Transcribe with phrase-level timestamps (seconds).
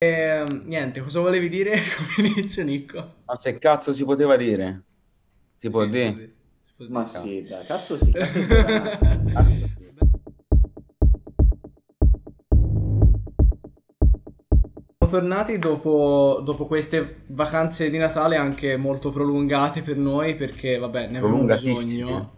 [0.00, 1.74] E, niente, cosa volevi dire
[2.14, 3.14] come inizio, Nico?
[3.26, 4.84] Ma se cazzo si poteva dire?
[5.56, 6.34] Si può Sì, dire?
[6.76, 8.46] può Ma sì, dai, cazzo sì, cazzo sì.
[14.98, 21.08] Siamo tornati dopo, dopo queste vacanze di Natale anche molto prolungate per noi perché vabbè
[21.08, 22.34] ne avevamo bisogno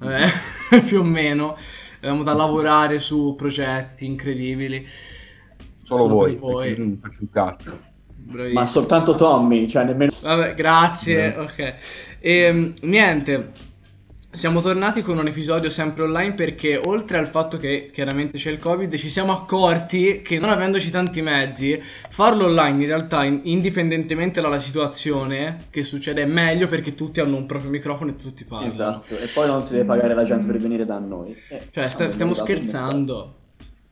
[0.00, 1.56] eh, più o meno
[1.98, 4.86] avevamo da lavorare su progetti incredibili
[5.86, 6.70] Solo Solo voi, voi.
[6.70, 7.78] io non faccio un cazzo.
[8.16, 8.52] Bravi.
[8.52, 10.10] Ma soltanto Tommy, cioè nemmeno...
[10.20, 11.40] Vabbè, grazie, Mm.
[11.40, 11.74] ok.
[12.18, 13.52] Ehm, niente,
[14.32, 18.58] siamo tornati con un episodio sempre online perché oltre al fatto che chiaramente c'è il
[18.58, 24.40] Covid, ci siamo accorti che non avendoci tanti mezzi, farlo online in realtà, in- indipendentemente
[24.40, 28.72] dalla situazione che succede, è meglio perché tutti hanno un proprio microfono e tutti parlano.
[28.72, 31.30] Esatto, e poi non si deve pagare la gente per venire da noi.
[31.50, 33.34] Eh, Cioè, abbiamo stiamo scherzando.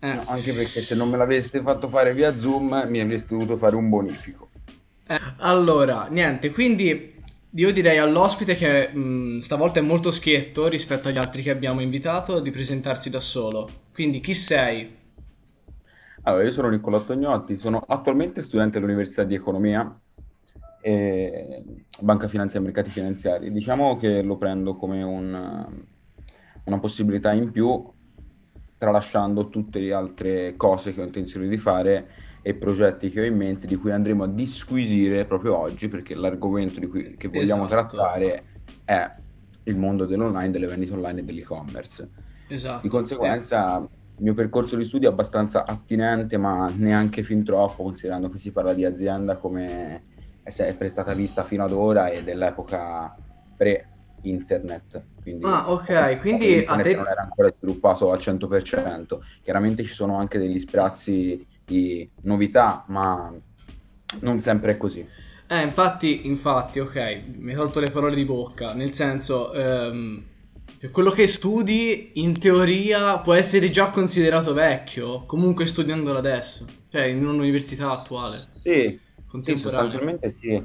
[0.04, 3.56] Eh, No, anche perché se non me l'aveste fatto fare via Zoom mi avreste dovuto
[3.56, 4.52] fare un bonifico.
[5.06, 7.12] Eh, allora, niente, quindi
[7.50, 12.40] io direi all'ospite che mh, stavolta è molto schietto rispetto agli altri che abbiamo invitato
[12.40, 13.68] di presentarsi da solo.
[13.92, 14.90] Quindi chi sei?
[16.22, 20.00] Allora, io sono Niccolò Tognotti, sono attualmente studente all'Università di Economia
[20.80, 23.52] e Banca Finanza e Mercati Finanziari.
[23.52, 25.86] Diciamo che lo prendo come un-
[26.64, 27.93] una possibilità in più,
[28.84, 32.06] tralasciando tutte le altre cose che ho intenzione di fare
[32.42, 36.78] e progetti che ho in mente, di cui andremo a disquisire proprio oggi, perché l'argomento
[36.78, 37.96] di cui, che vogliamo Esatto.
[37.96, 38.42] trattare
[38.84, 39.10] è
[39.64, 42.10] il mondo dell'online, delle vendite online e dell'e-commerce.
[42.48, 42.82] Esatto.
[42.82, 48.28] Di conseguenza, il mio percorso di studio è abbastanza attinente, ma neanche fin troppo, considerando
[48.28, 50.02] che si parla di azienda come
[50.42, 53.16] è sempre stata vista fino ad ora e dell'epoca
[54.24, 55.06] pre-internet.
[55.20, 59.22] Quindi, Ah, ok, quindi internet a te- non era ancora sviluppato al 100%.
[59.42, 63.32] Chiaramente ci sono anche degli sprazzi di novità, ma
[64.20, 65.06] non sempre è così.
[65.46, 66.96] Eh, infatti, infatti, ok,
[67.36, 70.24] mi hai tolto le parole di bocca, nel senso, ehm,
[70.90, 77.24] quello che studi in teoria può essere già considerato vecchio, comunque studiandolo adesso, cioè in
[77.26, 78.98] un'università attuale, Sì,
[79.38, 80.62] sì, sostanzialmente sì.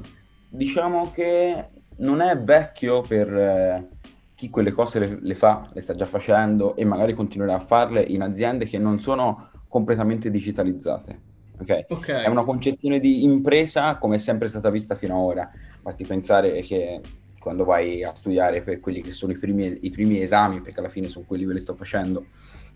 [0.48, 1.68] Diciamo che
[2.00, 3.88] non è vecchio per eh,
[4.34, 8.02] chi quelle cose le, le fa, le sta già facendo e magari continuerà a farle
[8.02, 11.28] in aziende che non sono completamente digitalizzate.
[11.60, 11.86] Ok?
[11.90, 15.50] Ok, È una concezione di impresa come è sempre stata vista fino ad ora.
[15.82, 17.00] Basti pensare che
[17.38, 20.88] quando vai a studiare per quelli che sono i primi, i primi esami, perché alla
[20.88, 22.26] fine sono quelli che le sto facendo,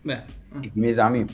[0.03, 0.23] beh,
[0.61, 1.25] i primi esami,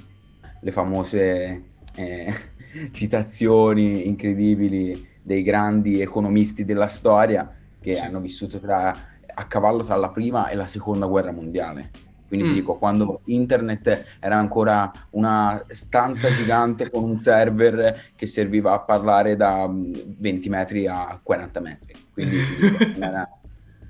[0.61, 1.65] le famose
[1.97, 2.34] eh,
[2.93, 8.01] citazioni incredibili dei grandi economisti della storia che Sì.
[8.01, 8.95] hanno vissuto tra-
[9.33, 11.91] a cavallo tra la prima e la seconda guerra mondiale.
[12.29, 12.57] Quindi ti Mm.
[12.57, 19.35] dico, quando internet era ancora una stanza gigante con un server che serviva a parlare
[19.37, 21.93] da mm, 20 metri a 40 metri.
[22.13, 23.29] Quindi ti dico, era,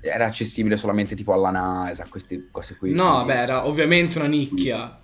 [0.01, 2.93] era accessibile solamente tipo alla NASA, queste cose qui.
[2.93, 4.99] no, Quindi- beh, era ovviamente una nicchia,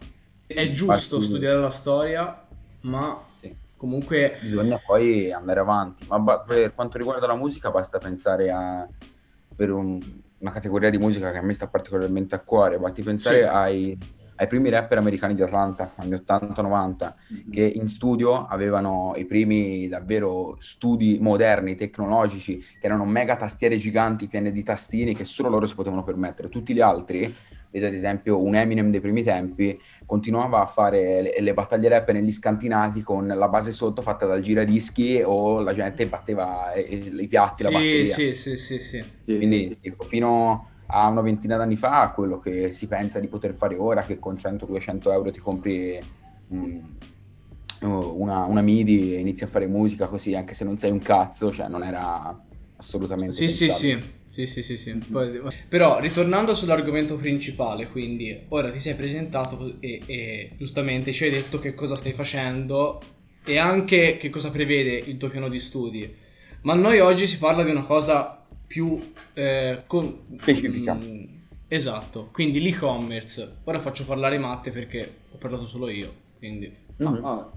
[0.47, 2.43] è giusto Infatti- studiare la storia,
[2.81, 3.21] ma.
[3.77, 8.87] Comunque, Bisogna poi andare avanti, ma ba- per quanto riguarda la musica basta pensare a
[9.55, 9.99] per un-
[10.39, 13.43] una categoria di musica che a me sta particolarmente a cuore, basti pensare Sì.
[13.43, 13.97] ai,
[14.35, 17.15] ai primi rapper americani di Atlanta, anni 80-90,
[17.49, 24.27] che in studio avevano i primi davvero studi moderni, tecnologici, che erano mega tastiere giganti
[24.27, 26.49] piene di tastini che solo loro si potevano permettere.
[26.49, 27.35] Tutti gli altri,
[27.71, 32.09] vedo ad esempio un Eminem dei primi tempi, continuava a fare le, le battaglie rap
[32.11, 37.27] negli scantinati con la base sotto fatta dal giradischi o la gente batteva eh, i
[37.27, 38.15] piatti, la sì, batteria.
[38.15, 39.03] sì, sì, sì, sì.
[39.25, 43.53] Sì, Quindi tipo, fino a una ventina d'anni fa, quello che si pensa di poter
[43.55, 45.99] fare ora, che con 100-200 euro ti compri
[46.53, 46.85] mm,
[47.81, 51.51] una, una MIDI e inizi a fare musica così, anche se non sei un cazzo,
[51.51, 52.35] cioè non era
[52.77, 53.99] assolutamente Sì, sì, pensabile.
[54.01, 54.16] sì.
[54.37, 54.91] Sì, sì, sì, sì.
[54.93, 61.31] Poi- Però ritornando sull'argomento principale, quindi ora ti sei presentato e, e giustamente ci hai
[61.31, 63.01] detto che cosa stai facendo
[63.43, 66.15] e anche che cosa prevede il tuo piano di studi.
[66.61, 68.99] Ma noi oggi si parla di una cosa più
[69.33, 70.93] eh, con- Specifica.
[70.93, 71.23] mm,
[71.67, 73.61] esatto, quindi l'e-commerce.
[73.63, 77.25] Ora faccio parlare Matte perché ho parlato solo io, quindi Mhm.
[77.25, 77.51] Ah,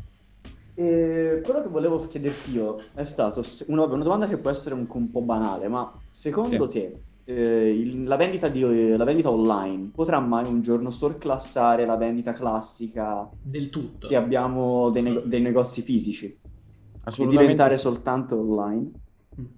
[0.82, 4.86] e quello che volevo chiederti io è stato una, una domanda che può essere un,
[4.90, 10.18] un po' banale, ma secondo te eh, il- la vendita di- la vendita online potrà
[10.20, 14.08] mai un giorno sorclassare la vendita classica del tutto.
[14.08, 18.94] che abbiamo dei, nego- dei negozi fisici e diventare soltanto online?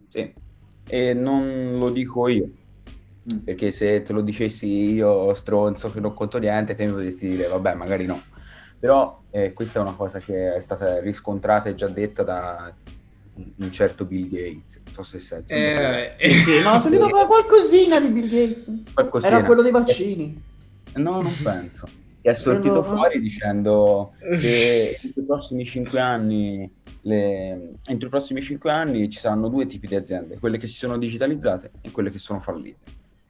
[0.09, 0.35] sì.
[0.87, 2.51] E non lo dico io,
[3.27, 3.39] Mm.
[3.45, 7.47] perché se te lo dicessi io stronzo che non conto niente, te mi potresti dire
[7.49, 8.21] vabbè magari no.
[8.83, 12.75] Però eh, questa è una cosa che è stata riscontrata e già detta da
[13.37, 14.81] un certo Bill Gates.
[14.87, 15.53] Non so se senti.
[15.55, 18.73] Eh, Sì, sì, no, ho sentito qualcosina di Bill Gates.
[18.93, 19.37] Qualcosina.
[19.37, 20.43] Era quello dei vaccini.
[20.97, 21.87] No, non penso.
[22.21, 26.69] Che è sortito Quello- fuori dicendo che entro i prossimi cinque anni,
[27.03, 30.75] le- entro i prossimi cinque anni ci saranno due tipi di aziende, quelle che si
[30.75, 32.79] sono digitalizzate e quelle che sono fallite.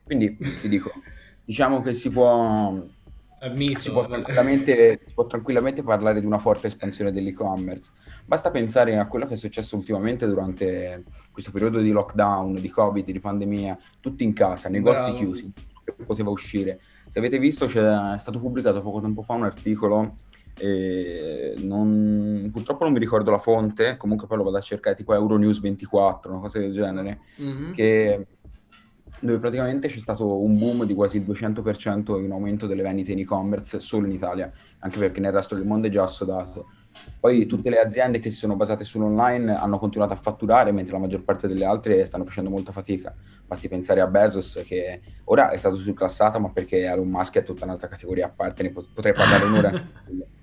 [0.02, 0.90] Quindi ti dico,
[1.44, 2.75] diciamo che si può,
[3.76, 7.90] Si può, tranquillamente, si può tranquillamente parlare di una forte espansione dell'e-commerce.
[8.24, 11.02] Basta pensare a quello che è successo ultimamente durante
[11.32, 15.16] questo periodo di lockdown, di covid, di pandemia, tutti in casa, negozi Bravo.
[15.16, 15.52] chiusi,
[15.96, 16.78] non poteva uscire.
[17.08, 20.14] Se avete visto, c'è è stato pubblicato poco tempo fa un articolo,
[20.58, 25.14] eh, non- purtroppo non mi ricordo la fonte, comunque poi lo vado a cercare, tipo
[25.14, 27.72] Euronews 24, una cosa del genere, Mhm.
[27.72, 28.26] che,
[29.22, 33.20] dove praticamente c'è stato un boom di quasi il 200% in aumento delle vendite in
[33.20, 36.66] e-commerce solo in Italia, anche perché nel resto del mondo è già assodato.
[37.20, 40.98] Poi tutte le aziende che si sono basate sull'online hanno continuato a fatturare, mentre la
[40.98, 43.14] maggior parte delle altre stanno facendo molta fatica.
[43.46, 47.64] Basti pensare a Bezos, che ora è stato surclassato, ma perché Elon Musk è tutta
[47.64, 49.70] un'altra categoria a parte, ne pot- potrei parlare un'ora.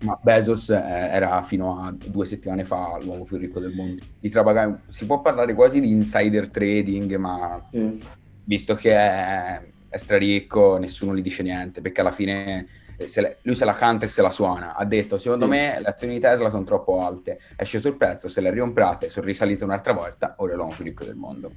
[0.00, 4.02] Ma Bezos eh, era fino a due settimane fa l'uomo più ricco del mondo.
[4.20, 7.98] Di Travaglia- si può parlare quasi di insider trading, ma Sì.
[8.44, 12.66] visto che è, è straricco, nessuno gli dice niente, perché alla fine
[12.98, 14.74] eh, se le- lui se la canta e se la suona.
[14.74, 15.50] Ha detto, secondo Sì.
[15.50, 18.52] me le azioni di Tesla sono troppo alte, è sceso il prezzo, se le ha
[18.52, 21.52] ricomprate, sono risalite un'altra volta, ora è l'uomo più ricco del mondo.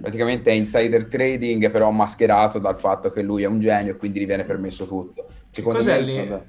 [0.00, 4.18] Praticamente è insider trading, però mascherato dal fatto che lui è un genio e quindi
[4.20, 5.28] gli viene permesso tutto.
[5.50, 6.26] Secondo Cos'è me- lì?
[6.26, 6.44] vabbè.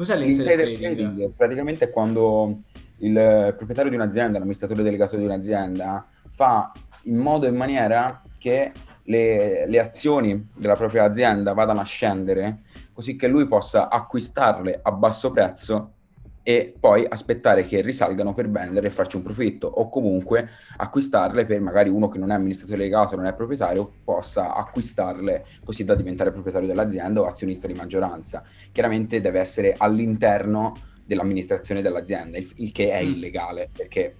[0.00, 1.14] Cos'è l'insider L'insider trading?
[1.14, 2.62] trading praticamente è quando
[3.00, 8.72] il proprietario di un'azienda, l'amministratore delegato di un'azienda, fa in modo e in maniera che
[9.02, 12.60] le, le azioni della propria azienda vadano a scendere,
[12.94, 15.92] così che lui possa acquistarle a basso prezzo
[16.42, 20.48] e poi aspettare che risalgano per vendere e farci un profitto, o comunque
[20.78, 25.84] acquistarle per magari uno che non è amministratore delegato, non è proprietario, possa acquistarle così
[25.84, 28.42] da diventare proprietario dell'azienda o azionista di maggioranza
[28.72, 30.74] chiaramente deve essere all'interno
[31.06, 33.10] dell'amministrazione dell'azienda, il, il che è Mm.
[33.10, 34.14] illegale perché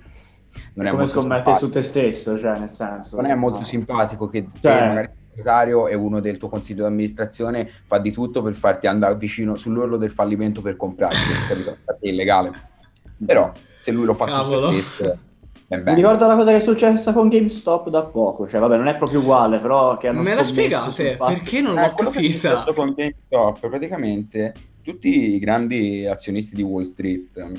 [0.75, 3.16] non è come molto scommetti su te stesso, cioè nel senso.
[3.20, 3.64] Non è molto no.
[3.64, 8.12] simpatico che te, Cioè- magari proprietario e uno del tuo consiglio di amministrazione fa di
[8.12, 11.17] tutto per farti andare vicino sull'orlo del fallimento per comprarti,
[11.49, 11.71] capito?
[11.71, 12.53] Infatti è illegale.
[13.25, 14.73] Però se lui lo fa su Cavolo.
[14.73, 15.19] se stesso,
[15.69, 18.88] ben Mi ricordo la cosa che è successa con GameStop da poco, cioè vabbè non
[18.88, 21.17] è proprio uguale, però che hanno Me la spiegate?
[21.17, 22.33] Perché non Eh, l'ho quello è capita?
[22.33, 27.53] successo con GameStop, praticamente tutti i grandi azionisti di Wall Street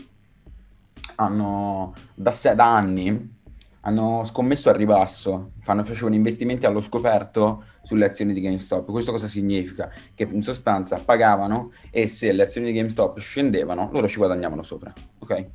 [1.15, 3.39] hanno da, da anni
[3.81, 8.89] hanno scommesso al ribasso, fanno, facevano investimenti allo scoperto sulle azioni di GameStop.
[8.91, 9.91] Questo cosa significa?
[10.13, 14.93] Che in sostanza pagavano e se le azioni di GameStop scendevano, loro ci guadagnavano sopra.
[15.19, 15.45] Ok?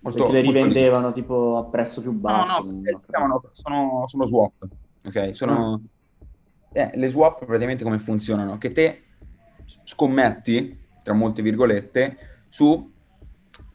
[0.00, 2.62] Molto- perché le molto rivendevano tipo a prezzo più No, basso.
[2.62, 4.52] no, ho si chiamano- sono, sono swap,
[5.06, 5.34] ok?
[5.34, 5.80] Sono,
[6.72, 8.58] eh, le swap praticamente come funzionano?
[8.58, 9.02] Che te
[9.82, 12.16] scommetti, tra molte virgolette,
[12.48, 12.92] su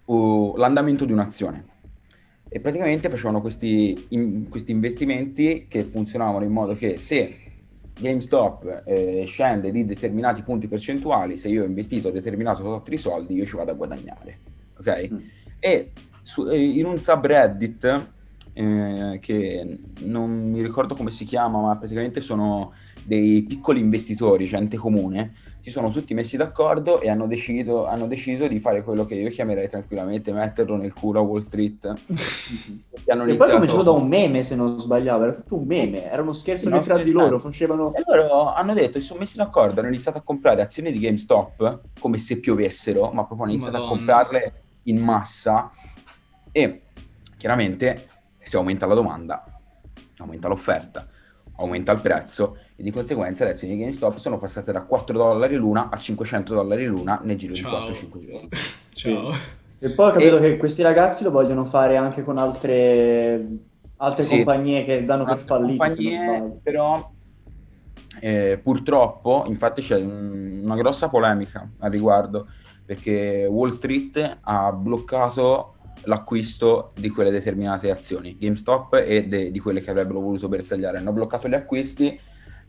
[0.06, 1.66] uh, l'andamento di un'azione.
[2.54, 7.34] E praticamente facevano questi, in- questi investimenti che funzionavano in modo che se
[7.98, 13.36] GameStop eh, scende di determinati punti percentuali, se io ho investito determinato tot di soldi,
[13.36, 14.40] io ci vado a guadagnare.
[14.78, 15.10] Ok?
[15.14, 15.18] Mm.
[15.60, 18.10] E su- eh, in un subreddit
[18.52, 24.76] eh, che non mi ricordo come si chiama, ma praticamente sono dei piccoli investitori, gente
[24.76, 29.14] comune, si sono tutti messi d'accordo e hanno deciso, hanno deciso di fare quello che
[29.14, 31.94] io chiamerei tranquillamente metterlo nel culo a Wall Street.
[32.90, 35.66] Perché hanno E poi iniziato- cominciato da un meme, se non sbagliavo, era tutto un
[35.68, 37.94] meme, era uno scherzo No, tra di loro facevano...
[37.94, 41.80] E loro hanno detto, si sono messi d'accordo, hanno iniziato a comprare azioni di GameStop
[42.00, 43.94] come se piovessero, ma proprio hanno iniziato Madonna.
[43.94, 44.54] a comprarle
[44.84, 45.70] in massa
[46.52, 46.82] e
[47.38, 48.10] chiaramente
[48.42, 49.44] se aumenta la domanda,
[50.18, 51.08] aumenta l'offerta,
[51.58, 55.56] aumenta il prezzo e di conseguenza le azioni di GameStop sono passate da 4 dollari
[55.56, 57.86] l'una a 500 dollari l'una nel giro Ciao.
[57.88, 58.50] di 4-5 giorni.
[58.92, 59.32] Ciao.
[59.80, 63.46] E poi ho capito E- che questi ragazzi lo vogliono fare anche con altre,
[63.98, 64.36] altre Sì.
[64.38, 66.60] compagnie che danno per Altre falliti, se non compagnie, sbaglio.
[66.64, 67.12] Però
[68.20, 72.48] eh, purtroppo, infatti c'è un- una grossa polemica al riguardo,
[72.86, 75.74] perché Wall Street ha bloccato
[76.06, 80.98] l'acquisto di quelle determinate azioni, GameStop e de- di quelle che avrebbero voluto bersagliare.
[80.98, 82.20] Hanno bloccato gli acquisti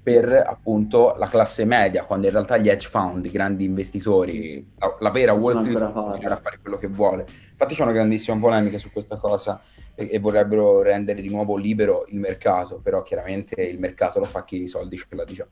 [0.03, 4.97] per appunto la classe media, quando in realtà gli hedge fund, i grandi investitori, la,
[4.99, 7.25] la vera Wall Street continuare a fare quello che vuole.
[7.51, 9.61] Infatti c'è una grandissima polemica su questa cosa
[9.95, 14.43] e, e vorrebbero rendere di nuovo libero il mercato, però chiaramente il mercato lo fa
[14.45, 15.47] chi i soldi ce l'ha di già.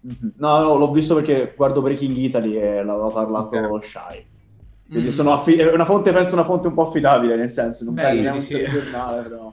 [0.00, 0.32] Mhm.
[0.36, 3.84] No, no, l'ho visto perché guardo Breaking Italy e l'aveva parlato Ok.
[3.84, 4.26] Shai.
[4.86, 5.12] Quindi Mm.
[5.12, 8.02] sono affi- è una fonte, penso una fonte un po' affidabile, nel senso, non Beh,
[8.02, 8.56] prendo sì, neanche sì.
[8.76, 9.52] il giornale, però.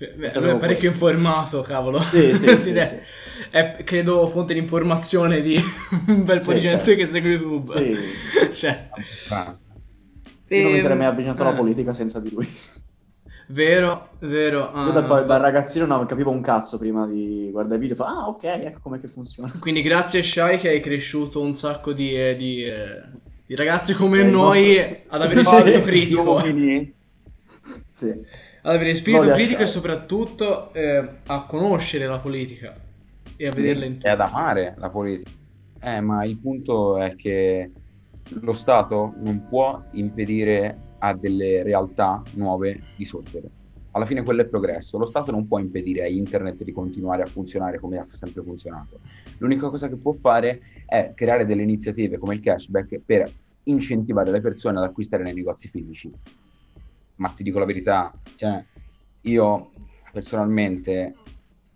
[0.00, 0.86] Beh, è parecchio questo.
[0.86, 2.00] informato, cavolo.
[2.00, 2.86] Sì, sì, sì, Direi.
[2.86, 2.96] sì.
[3.50, 5.56] È, credo, fonte di informazione di
[6.08, 6.94] un bel po' Sì, di gente certo.
[6.94, 7.72] che segue YouTube.
[7.72, 8.50] Sì.
[8.52, 9.74] Cioè, Abbastanza.
[10.52, 12.46] Io non mi ehm, sarei mai avvicinato alla eh, politica senza di lui.
[13.48, 14.70] Vero, vero.
[14.82, 17.96] Io da, Ah, poi, da ragazzino non capivo un cazzo prima di guardare i video.
[17.96, 19.52] Fa, ah, ok, ecco com'è che funziona.
[19.58, 23.02] Quindi grazie Shai che hai cresciuto un sacco di, eh, di, eh,
[23.46, 26.22] di ragazzi come Eh, noi nostro- ad avere Sì, spirito critico.
[26.22, 26.94] uomini.
[27.92, 28.14] Sì.
[28.62, 29.74] Ad avere spirito a critico e Shai.
[29.74, 32.74] soprattutto eh, a conoscere la politica
[33.36, 35.30] e a vederla in e ad amare la politica.
[35.82, 37.70] Eh, ma il punto è che
[38.40, 43.48] lo Stato non può impedire a delle realtà nuove di sorgere.
[43.92, 44.98] Alla fine quello è progresso.
[44.98, 48.98] Lo Stato non può impedire a internet di continuare a funzionare come ha sempre funzionato.
[49.38, 53.30] L'unica cosa che può fare è creare delle iniziative come il cashback per
[53.64, 56.12] incentivare le persone ad acquistare nei negozi fisici.
[57.20, 58.64] Ma ti dico la verità, cioè,
[59.22, 59.70] io
[60.10, 61.14] personalmente,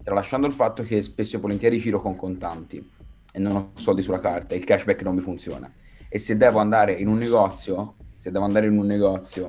[0.03, 2.91] tralasciando il fatto che spesso e volentieri giro con contanti
[3.31, 5.71] e non ho soldi sulla carta, il cashback non mi funziona.
[6.09, 9.49] E se devo andare in un negozio, se devo andare in un negozio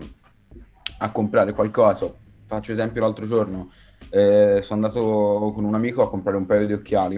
[0.97, 2.13] a comprare qualcosa,
[2.45, 3.71] faccio esempio l'altro giorno,
[4.09, 7.15] eh, sono andato con un amico a comprare un paio di occhiali,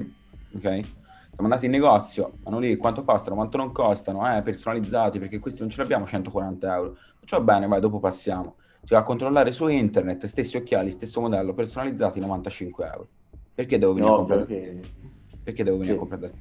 [0.54, 0.62] ok?
[0.62, 5.62] Siamo andati in negozio, vanno lì, quanto costano, quanto non costano, eh, personalizzati, perché questi
[5.62, 6.98] non ce l'abbiamo, 140 euro.
[7.20, 8.56] Faccio bene, vai, dopo passiamo.
[8.88, 13.12] Si va a controllare su internet, stessi occhiali, stesso modello, personalizzati, 95 euro.
[13.54, 14.46] Perché devo venire a Ovvio comprare?
[14.46, 14.82] che...
[15.44, 15.96] Perché devo venire Sì.
[15.96, 16.38] a comprare?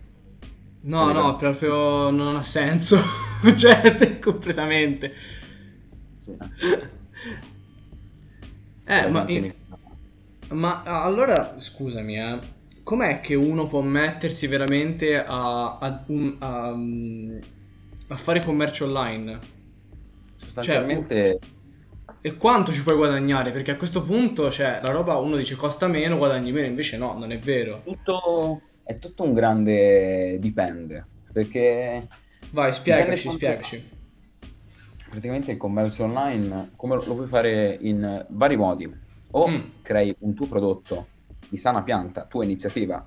[0.83, 1.13] No, Verità.
[1.13, 2.97] no, proprio non ha senso.
[3.57, 5.13] cioè, completamente.
[6.25, 6.41] sì.
[8.87, 9.53] Eh, ma, mantieni-
[10.51, 12.39] ma allora, scusami, eh,
[12.83, 17.39] com'è che uno può mettersi veramente a, a, un- a, mm,
[18.09, 19.41] a fare commercio online?
[20.37, 21.39] Sostanzialmente,
[22.27, 23.53] E quanto ci puoi guadagnare?
[23.53, 27.17] Perché a questo punto, cioè, la roba uno dice costa meno, guadagni meno, invece no,
[27.17, 27.83] non è vero.
[27.85, 32.07] tutto, è tutto un grande dipende, perché
[32.51, 33.91] Vai, spiegaci, spiegaci.
[35.09, 38.93] praticamente il commercio online come lo puoi fare in vari modi.
[39.33, 39.61] O Mm.
[39.83, 41.07] crei un tuo prodotto
[41.49, 43.07] di sana pianta, tua iniziativa,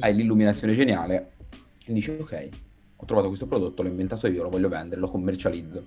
[0.00, 1.30] hai l'illuminazione geniale
[1.84, 2.48] e dici ok,
[2.96, 5.86] ho trovato questo prodotto, l'ho inventato io, lo voglio vendere, lo commercializzo.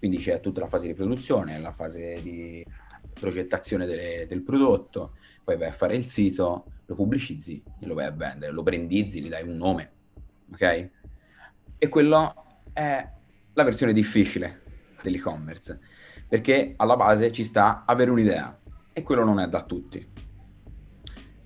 [0.00, 2.64] Quindi c'è tutta la fase di produzione, la fase di
[3.12, 5.12] progettazione delle- del prodotto,
[5.44, 9.20] poi vai a fare il sito, lo pubblicizzi e lo vai a vendere, lo brandizzi,
[9.20, 9.92] gli dai un nome,
[10.52, 10.88] ok?
[11.76, 13.06] E quello è
[13.52, 14.62] la versione difficile
[15.02, 15.78] dell'e-commerce,
[16.26, 18.58] perché alla base ci sta avere un'idea
[18.94, 20.08] e quello non è da tutti.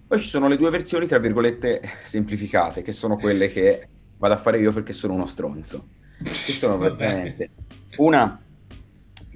[0.06, 4.38] Poi ci sono le due versioni, tra virgolette, semplificate, che sono quelle che vado a
[4.38, 5.88] fare io perché sono uno stronzo.
[6.22, 7.50] Che sono praticamente
[7.96, 8.40] una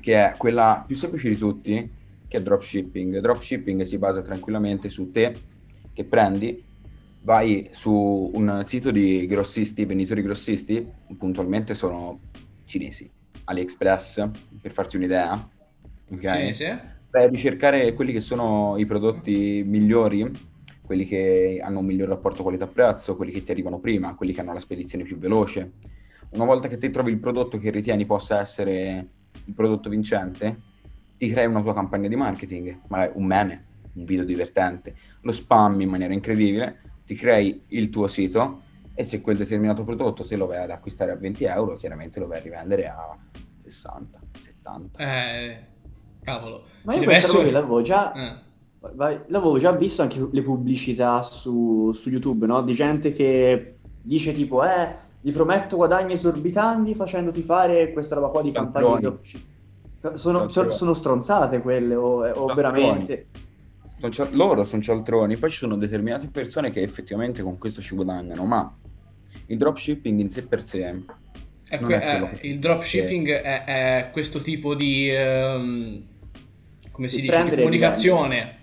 [0.08, 1.90] che è quella più semplice di tutti,
[2.26, 3.18] che è dropshipping.
[3.18, 5.36] Dropshipping si basa tranquillamente su te
[5.92, 6.64] che prendi,
[7.20, 10.82] vai su un sito di grossisti, venditori grossisti,
[11.18, 12.20] puntualmente sono
[12.64, 13.06] cinesi,
[13.44, 14.30] AliExpress,
[14.62, 15.46] per farti un'idea.
[16.10, 16.20] ok?
[16.20, 16.96] Cinese?
[17.10, 20.32] Vai a ricercare quelli che sono i prodotti migliori,
[20.80, 24.54] quelli che hanno un miglior rapporto qualità-prezzo, quelli che ti arrivano prima, quelli che hanno
[24.54, 25.70] la spedizione più veloce.
[26.30, 29.06] Una volta che ti trovi il prodotto che ritieni possa essere
[29.48, 30.56] il prodotto vincente,
[31.16, 33.64] ti crei una tua campagna di marketing, magari un meme,
[33.94, 38.60] un video divertente, lo spam in maniera incredibile, ti crei il tuo sito
[38.94, 42.26] e se quel determinato prodotto te lo vai ad acquistare a 20 euro, chiaramente lo
[42.26, 43.16] vai a rivendere a
[43.56, 44.98] 60, 70.
[44.98, 45.58] Eh,
[46.22, 46.64] cavolo.
[46.82, 48.12] Ma io questa essere- l'avevo già...
[48.12, 48.46] Eh.
[48.94, 52.62] Vai, l'avevo già visto anche le pubblicità su, su YouTube, no?
[52.62, 58.42] Di gente che dice tipo, eh, vi prometto guadagni esorbitanti facendoti fare questa roba qua
[58.42, 59.16] di campagne di Cialtroni.
[59.16, 59.42] dropship.
[60.00, 60.70] Sono, sono, Cialtroni.
[60.72, 62.54] sono stronzate quelle, o, o Cialtroni.
[62.54, 63.26] veramente...
[64.10, 68.44] Sono loro sono cialtroni, poi ci sono determinate persone che effettivamente con questo ci guadagnano,
[68.44, 68.72] ma
[69.46, 70.84] il dropshipping in sé per sé
[71.68, 76.00] È Non que- è eh, che- il dropshipping è, è questo tipo di ehm,
[76.92, 78.58] come si Di dice di comunicazione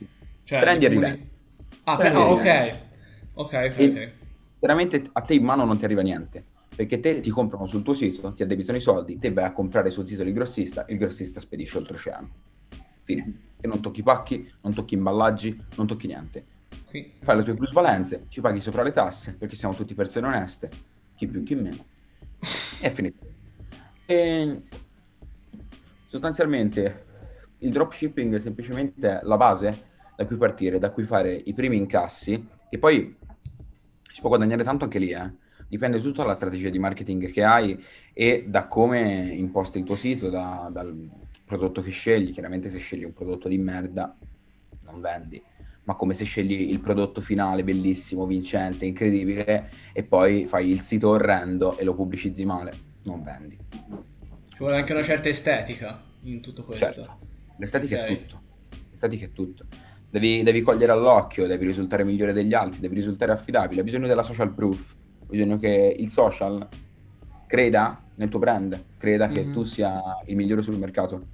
[0.45, 1.31] cioè, Prendi e di comuni- rivendi.
[1.83, 2.75] ah, pre- Prendi ah, ok
[3.33, 4.11] ok ok, E- ok.
[4.65, 6.43] Veramente a te in mano non ti arriva niente,
[6.75, 9.91] perché te ti comprano sul tuo sito, ti addebitano i soldi, te vai a comprare
[9.91, 12.29] sul sito del grossista, il grossista spedisce oltreoceano.
[13.03, 13.41] Fine.
[13.61, 16.43] E non tocchi pacchi, non tocchi imballaggi, non tocchi niente.
[16.87, 20.71] Qui- Fai le tue plusvalenze, ci paghi sopra le tasse, perché siamo tutti persone oneste,
[21.15, 21.85] chi più chi meno.
[22.81, 23.23] E è finito.
[24.07, 24.61] E
[26.07, 27.03] sostanzialmente
[27.59, 32.47] il dropshipping è semplicemente la base da cui partire, da cui fare i primi incassi,
[32.67, 33.15] e poi
[34.15, 35.29] si può guadagnare tanto anche lì, eh.
[35.67, 37.77] Dipende tutto dalla strategia di marketing che hai
[38.13, 41.09] e da come imposti il tuo sito, da, dal
[41.43, 42.31] prodotto che scegli.
[42.31, 44.15] Chiaramente se scegli un prodotto di merda
[44.85, 45.41] non vendi,
[45.83, 51.09] ma come se scegli il prodotto finale bellissimo, vincente, incredibile e poi fai il sito
[51.09, 52.71] orrendo e lo pubblicizzi male,
[53.03, 53.57] non vendi.
[54.47, 56.85] Ci vuole anche una certa estetica in tutto questo.
[56.85, 57.19] Certo,
[57.57, 58.07] l'estetica Ok.
[58.07, 58.41] è tutto.
[58.91, 59.65] L'estetica è tutto.
[60.15, 63.79] Devi, devi cogliere all'occhio, devi risultare migliore degli altri, devi risultare affidabile.
[63.81, 64.93] Hai bisogno della social proof.
[65.19, 66.65] Hai bisogno che il social
[67.45, 69.51] creda nel tuo brand, creda che Mhm.
[69.51, 71.25] tu sia il migliore sul mercato.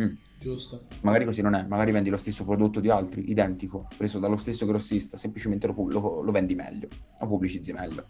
[0.00, 0.14] Mm.
[0.40, 0.82] Giusto.
[1.02, 4.66] Magari così non è, magari vendi lo stesso prodotto di altri, identico, preso dallo stesso
[4.66, 6.88] grossista, semplicemente lo, lo- lo vendi meglio,
[7.20, 8.04] lo pubblicizzi meglio.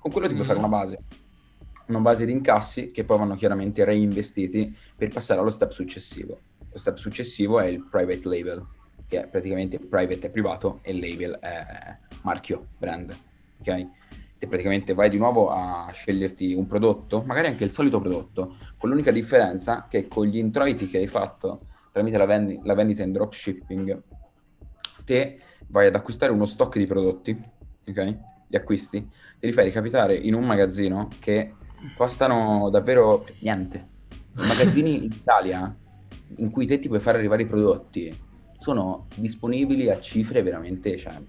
[0.00, 0.48] Con quello ti puoi Mm.
[0.48, 0.98] fare una base,
[1.86, 6.36] una base di incassi che poi vanno chiaramente reinvestiti per passare allo step successivo.
[6.72, 8.66] Lo step successivo è il private label,
[9.14, 13.16] che è praticamente private è privato e label è marchio, brand,
[13.60, 13.86] ok?
[14.38, 18.90] Te praticamente vai di nuovo a sceglierti un prodotto, magari anche il solito prodotto, con
[18.90, 23.12] l'unica differenza che con gli introiti che hai fatto tramite la, vendi- la vendita in
[23.12, 24.02] dropshipping,
[25.04, 27.40] te vai ad acquistare uno stock di prodotti,
[27.86, 28.18] ok?
[28.48, 31.54] Gli acquisti, te li fai ricapitare in un magazzino che
[31.96, 33.92] costano davvero niente.
[34.32, 35.76] Magazzini in Italia
[36.38, 38.23] in cui te ti puoi fare arrivare i prodotti
[38.64, 41.20] sono disponibili a cifre veramente cioè,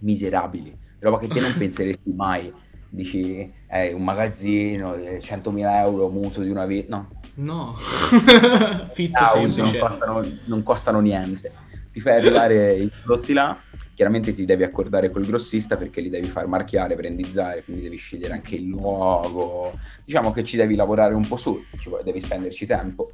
[0.00, 2.52] miserabili, roba che te non penseresti mai.
[2.90, 6.96] Dici, eh, un magazzino, eh, 100.000 euro, mutuo di una vita.
[6.96, 7.76] No, No.
[8.92, 9.78] Fitto house non semplice.
[9.78, 11.50] costano, non costano niente.
[11.92, 13.58] Ti fai arrivare i prodotti là,
[13.94, 18.34] chiaramente ti devi accordare col grossista perché li devi far marchiare, brandizzare, quindi devi scegliere
[18.34, 19.78] anche il logo.
[20.04, 21.58] Diciamo che ci devi lavorare un po' su,
[22.04, 23.08] devi spenderci tempo.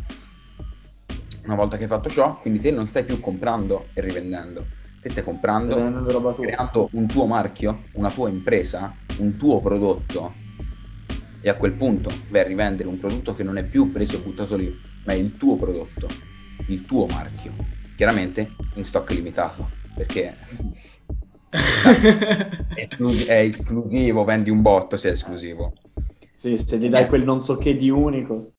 [1.45, 4.65] Una volta che hai fatto ciò, quindi te non stai più comprando e rivendendo,
[5.01, 6.33] te stai comprando tua.
[6.35, 10.33] creando un tuo marchio, una tua impresa, un tuo prodotto
[11.45, 14.21] e a quel punto vai a rivendere un prodotto che non è più preso e
[14.21, 14.73] buttato lì,
[15.05, 16.09] ma è il tuo prodotto,
[16.67, 17.53] il tuo marchio.
[17.97, 20.33] Chiaramente in stock limitato, perché
[21.51, 25.73] è, esclus- è esclusivo, vendi un botto se è esclusivo.
[26.37, 28.53] Sì, se ti dai quel non so che di unico.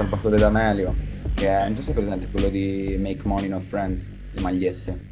[0.00, 0.94] Salvatore D'Amelio,
[1.34, 5.08] che è, non so se è presente, quello di Make Money Not Friends, le magliette.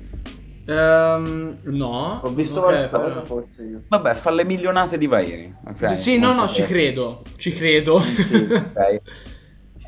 [0.64, 2.20] Ehm, no.
[2.24, 3.82] Ho visto Ok, qualcosa, però- forse io.
[3.86, 5.94] Vabbè, fa le milionate di Vairi, ok?
[5.94, 7.22] Sì, no, no, ci credo.
[7.36, 8.00] Ci credo.
[8.00, 8.46] Sì.
[8.48, 9.00] Ok.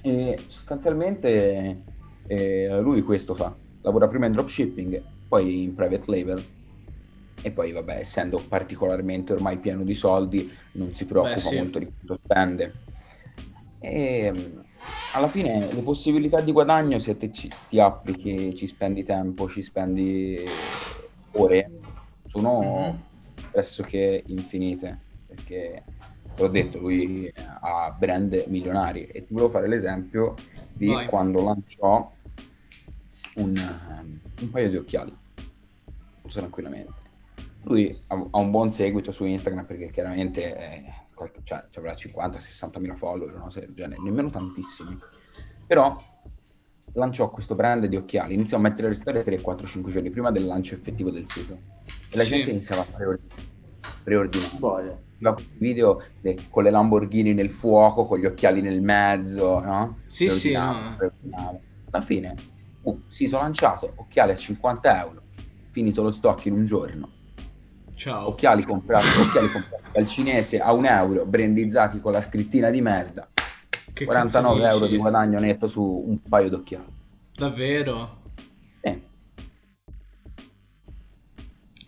[0.02, 1.82] E sostanzialmente
[2.26, 6.42] eh, lui questo fa, lavora prima in dropshipping, poi in private label
[7.42, 11.56] e poi vabbè, essendo particolarmente ormai pieno di soldi, non si preoccupa Beh, sì.
[11.56, 12.72] molto di quanto spende.
[13.80, 14.64] E mh,
[15.14, 19.62] alla fine le possibilità di guadagno, se te ci, ti applichi, ci spendi tempo, ci
[19.62, 20.38] spendi
[21.32, 21.70] ore,
[22.26, 23.02] sono Mhm.
[23.50, 25.82] pressoché infinite, perché
[26.36, 30.34] te l'ho detto, lui ha brand milionari e ti volevo fare l'esempio
[30.76, 31.06] di Vai.
[31.06, 32.10] quando lanciò
[33.36, 35.12] un, ehm, un paio di occhiali,
[36.28, 36.92] tranquillamente.
[37.64, 41.92] Lui ha, ha un buon seguito su Instagram perché chiaramente eh, qualche- cioè, ci avrà
[41.94, 43.50] 50-60 mila follower, no?
[43.50, 44.98] Se nemmeno tantissimi.
[45.66, 45.94] Però
[46.94, 50.30] lanciò questo brand di occhiali, iniziò a mettere le storie 3, 4, 5 giorni prima
[50.30, 51.58] del lancio effettivo del sito
[52.08, 52.30] e la Sì.
[52.30, 53.48] gente iniziava a preordinare.
[54.02, 54.56] preordinare.
[54.58, 54.98] Boia.
[55.58, 59.98] Video de- con le Lamborghini nel fuoco, con gli occhiali nel mezzo, no?
[60.06, 60.96] Sì, sì, no.
[61.90, 62.34] Alla fine,
[62.82, 65.20] uh, sito lanciato, occhiali a 50 euro,
[65.70, 67.08] finito lo stock in un giorno.
[68.00, 68.28] Ciao.
[68.28, 73.28] Occhiali comprati, occhiali comprati dal cinese a un euro, brandizzati con la scrittina di merda.
[73.92, 76.86] Che 49 cazzo euro di guadagno netto su un paio d'occhiali.
[77.36, 78.16] Davvero?
[78.80, 79.02] Eh,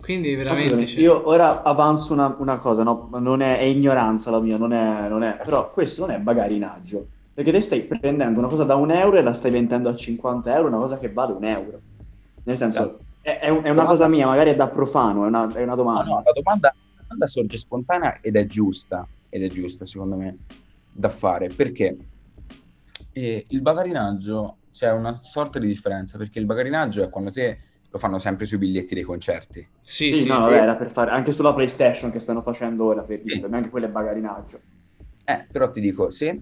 [0.02, 0.84] Quindi veramente...
[0.84, 3.08] scusami, io ora avanzo una, una cosa, no?
[3.14, 7.06] Non è, è ignoranza la mia, non è, non è- però questo non è bagarinaggio,
[7.32, 10.54] perché te stai prendendo una cosa da un euro e la stai vendendo a 50
[10.54, 11.80] euro, una cosa che vale un euro.
[12.44, 15.52] Nel senso, è, è un- è una cosa mia, magari è da profano, è una,
[15.54, 16.02] è una no, domanda.
[16.02, 20.38] no, la domanda, la domanda sorge spontanea ed è giusta, ed è giusta secondo me
[20.90, 21.96] da fare, perché
[23.12, 27.98] eh, il bagarinaggio c'è una sorta di differenza, perché il bagarinaggio è quando te lo
[27.98, 29.68] fanno sempre sui biglietti dei concerti.
[29.80, 30.26] Sì, Sì, sì.
[30.28, 33.54] no, vabbè, era per fare anche sulla PlayStation che stanno facendo ora, per dire, Sì.
[33.54, 34.60] anche quello è bagarinaggio.
[35.24, 36.40] Eh, però ti dico, se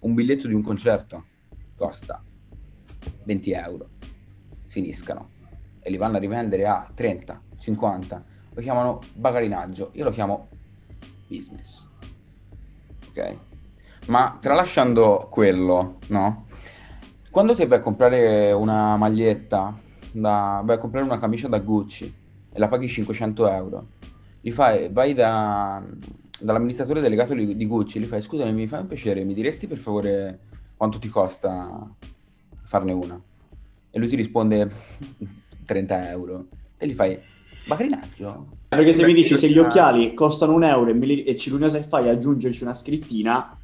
[0.00, 1.24] un biglietto di un concerto
[1.74, 2.22] costa
[3.24, 3.88] 20 euro,
[4.66, 5.33] finiscano
[5.84, 10.48] e li vanno a rivendere a 30, 50, lo chiamano bagarinaggio, io lo chiamo
[11.28, 11.86] business.
[13.10, 13.36] Ok?
[14.06, 16.46] Ma tralasciando quello, no?
[17.34, 19.76] quando ti vai a comprare una maglietta,
[20.12, 22.14] da, vai a comprare una camicia da Gucci
[22.52, 23.86] e la paghi 500 euro,
[24.40, 25.82] gli fai, vai da,
[26.38, 30.38] dall'amministratore delegato di, Gucci, gli fai scusami, mi fai un piacere, mi diresti per favore
[30.76, 31.86] quanto ti costa
[32.62, 33.20] farne una?
[33.90, 34.70] E lui ti risponde
[35.64, 36.46] 30 euro.
[36.78, 37.18] E gli fai,
[37.66, 38.46] Bagrinaggio?
[38.68, 41.84] Perché se mi dici se gli occhiali costano un euro e, li, e l'unica che
[41.84, 43.56] fai è aggiungerci una scrittina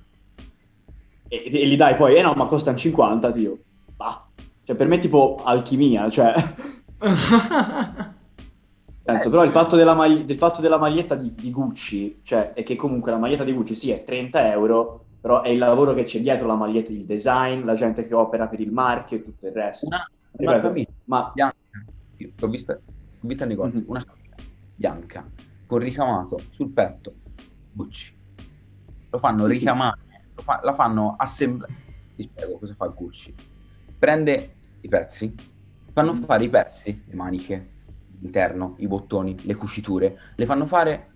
[1.32, 3.58] e, e, li dai poi, eh no, ma costano 50, tio.
[3.94, 4.26] Bah.
[4.64, 6.32] Cioè, per me è tipo alchimia, cioè...
[9.02, 12.62] Penso, però il fatto della, magli- del fatto della maglietta di, di, Gucci, cioè, è
[12.62, 16.02] che comunque la maglietta di Gucci sì è 30 euro, però è il lavoro che
[16.02, 19.46] c'è dietro la maglietta, il design, la gente che opera per il marchio e tutto
[19.46, 19.86] il resto.
[19.86, 21.30] Una, una Ripeto, camicia ma...
[21.32, 21.56] bianca,
[22.36, 23.88] l'ho vista, l'ho vista al negozio, mm-hmm.
[23.88, 24.34] una camicia
[24.74, 25.28] bianca
[25.66, 27.12] con ricamato sul petto
[27.72, 28.12] Gucci.
[29.10, 30.16] Lo fanno sì, ricamare, sì.
[30.34, 31.72] Lo fa, la fanno assemblare.
[32.16, 33.34] Ti spiego cosa fa Gucci.
[33.98, 35.34] Prende i pezzi,
[35.92, 36.22] fanno mm.
[36.22, 37.68] fare i pezzi, le maniche,
[38.20, 41.08] l'interno, i bottoni, le cuciture, le fanno fare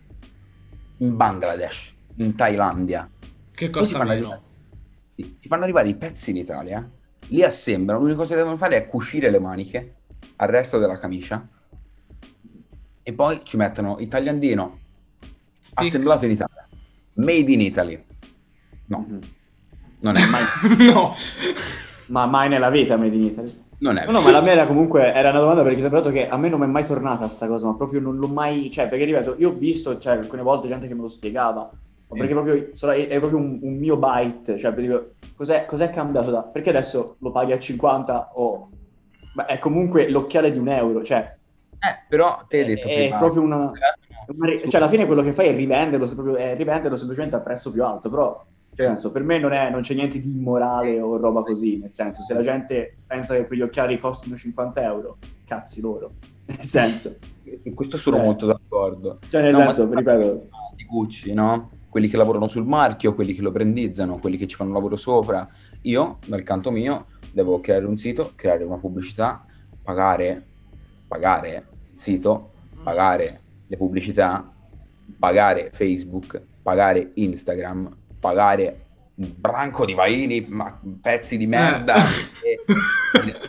[0.99, 3.09] in Bangladesh, in Thailandia.
[3.53, 4.43] Che cosa fanno arrivare,
[5.15, 6.89] sì, si fanno arrivare i pezzi in Italia,
[7.29, 9.95] li assemblano, l'unica cosa che devono fare è cucire le maniche
[10.37, 11.47] al resto della camicia
[13.03, 14.79] e poi ci mettono il tagliandino
[15.75, 16.67] assemblato in Italia,
[17.15, 18.03] made in Italy.
[18.87, 19.21] No, mm-hmm.
[20.01, 20.43] non è mai.
[20.91, 21.15] no,
[22.07, 23.63] ma mai nella vita made in Italy.
[23.79, 24.07] Non è.
[24.07, 26.49] No, no, ma la mia era comunque era una domanda perché sapevo che a me
[26.49, 29.35] non mi è mai tornata sta cosa, ma proprio non l'ho mai, cioè, perché ripeto,
[29.39, 31.71] io ho visto, cioè, alcune volte gente che me lo spiegava,
[32.09, 36.43] ma perché proprio è proprio un, un mio byte, cioè, dico, cos'è, cos'è cambiato da
[36.43, 38.71] perché adesso lo paghi a 50 o
[39.35, 41.37] ma è comunque l'occhiale di un euro, cioè
[41.85, 43.73] eh, però te hai detto è, prima, proprio una, una,
[44.63, 47.85] cioè alla fine quello che fai è rivenderlo, proprio, è rivenderlo semplicemente a prezzo più
[47.85, 48.43] alto, però
[48.75, 51.93] cioè, senso, per me non, è, non, c'è niente di immorale o roba così, nel
[51.93, 56.13] senso, se la gente pensa che quegli occhiali costino 50 euro, cazzi loro,
[56.47, 57.17] nel senso.
[57.65, 59.19] In questo sono cioè, molto d'accordo.
[59.29, 60.47] Cioè, nel no, senso, ripeto...
[60.75, 61.71] Di Gucci, no?
[61.89, 65.47] Quelli che lavorano sul marchio, quelli che lo brandizzano, quelli che ci fanno lavoro sopra.
[65.83, 69.45] Io, dal canto mio, devo creare un sito, creare una pubblicità,
[69.83, 70.45] pagare,
[71.09, 74.49] pagare il sito, pagare le pubblicità,
[75.19, 78.83] pagare Facebook, pagare Instagram, pagare
[79.17, 81.97] un branco di vaini, ma pezzi di merda
[82.43, 82.65] eh.
[83.21, 83.41] e,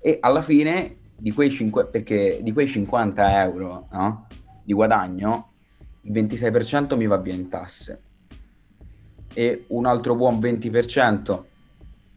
[0.10, 4.26] e alla fine di quei, 5, perché di quei 50 euro no,
[4.64, 5.50] di guadagno
[6.02, 8.00] il 26% mi va via in tasse
[9.32, 11.50] e un altro buon 20%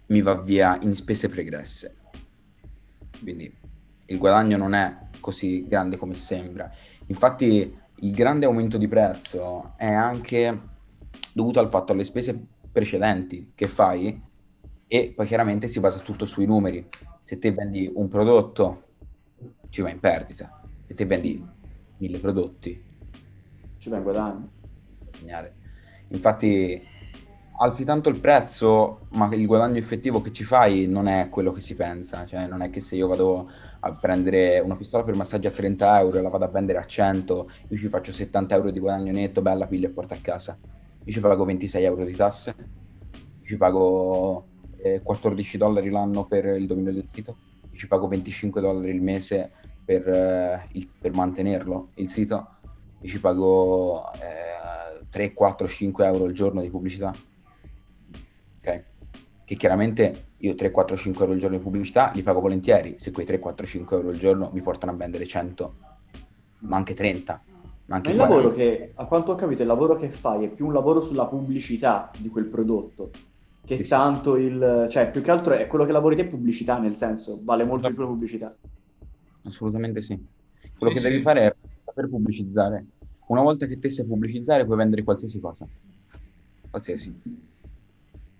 [0.07, 2.03] mi va via in spese pregresse
[3.21, 3.51] quindi
[4.05, 6.71] il guadagno non è così grande come sembra.
[7.07, 10.73] Infatti il grande aumento di prezzo è anche
[11.33, 12.39] dovuto al fatto alle spese
[12.71, 14.21] precedenti che fai
[14.87, 16.87] e poi chiaramente si basa tutto sui numeri.
[17.23, 18.83] Se te vendi un prodotto
[19.69, 21.43] ci vai in perdita, se te vendi
[21.97, 22.83] mille prodotti
[23.79, 24.49] ci vai in guadagno.
[26.09, 26.79] Infatti
[27.57, 31.61] alzi tanto il prezzo, ma il guadagno effettivo che ci fai non è quello che
[31.61, 32.25] si pensa.
[32.25, 35.99] Cioè, non è che se io vado a prendere una pistola per massaggio a 30
[35.99, 39.11] euro e la vado a vendere a 100, io ci faccio 70 euro di guadagno
[39.11, 40.57] netto, bella piglia e porto a casa.
[41.03, 44.45] Io ci pago 26 euro di tasse, io ci pago
[44.77, 47.35] eh, 14 dollari l'anno per il dominio del sito,
[47.69, 49.51] io ci pago 25 dollari il mese
[49.85, 52.47] per, eh, il, per mantenerlo, il sito,
[53.01, 57.13] io ci pago eh, 3, 4, 5 euro al giorno di pubblicità
[58.65, 58.83] ok?
[59.45, 63.11] Che chiaramente io 3, 4, 5 euro al giorno di pubblicità li pago volentieri, se
[63.11, 65.75] quei 3, 4, 5 euro al giorno mi portano a vendere 100,
[66.59, 67.41] ma anche 30.
[67.87, 70.49] Ma, anche ma il lavoro che, a quanto ho capito, il lavoro che fai è
[70.49, 73.11] più un lavoro sulla pubblicità di quel prodotto,
[73.63, 74.87] che sì, tanto il...
[74.89, 77.87] cioè più che altro è quello che lavori te è pubblicità, nel senso, vale molto
[77.87, 78.55] di più la pubblicità.
[79.43, 80.19] Assolutamente sì.
[80.75, 81.09] Quello sì, che sì.
[81.09, 82.85] devi fare è saper pubblicizzare.
[83.27, 85.67] Una volta che te sai pubblicizzare puoi vendere qualsiasi cosa.
[86.69, 87.13] Qualsiasi.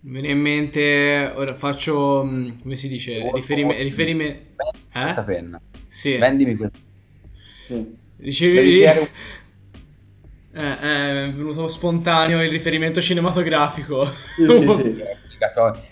[0.06, 3.82] Mi viene in mente, ora faccio, mm, come si dice, riferimento...
[3.82, 4.46] Riferime...
[4.94, 5.02] Eh?
[5.02, 5.60] Questa penna.
[5.88, 6.18] Sì.
[6.18, 6.78] Vendimi questa.
[7.66, 7.96] Sì.
[8.18, 8.84] Ricevi...
[10.58, 14.06] Eh, eh, è venuto spontaneo il riferimento cinematografico.
[14.38, 15.04] Sì, sì, sì.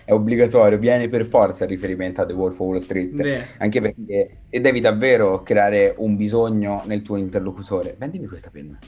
[0.06, 3.12] È obbligatorio, viene per forza il riferimento a The Wolf of Wall Street.
[3.12, 3.48] Beh.
[3.58, 7.98] Anche perché e devi davvero creare un bisogno nel tuo interlocutore.
[8.00, 8.80] Vendimi questa penna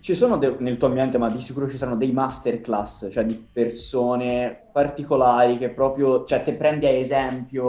[0.00, 3.34] ci sono de- nel tuo ambiente, ma di sicuro ci saranno dei masterclass, cioè di
[3.34, 7.66] persone particolari che proprio, cioè te prendi a esempio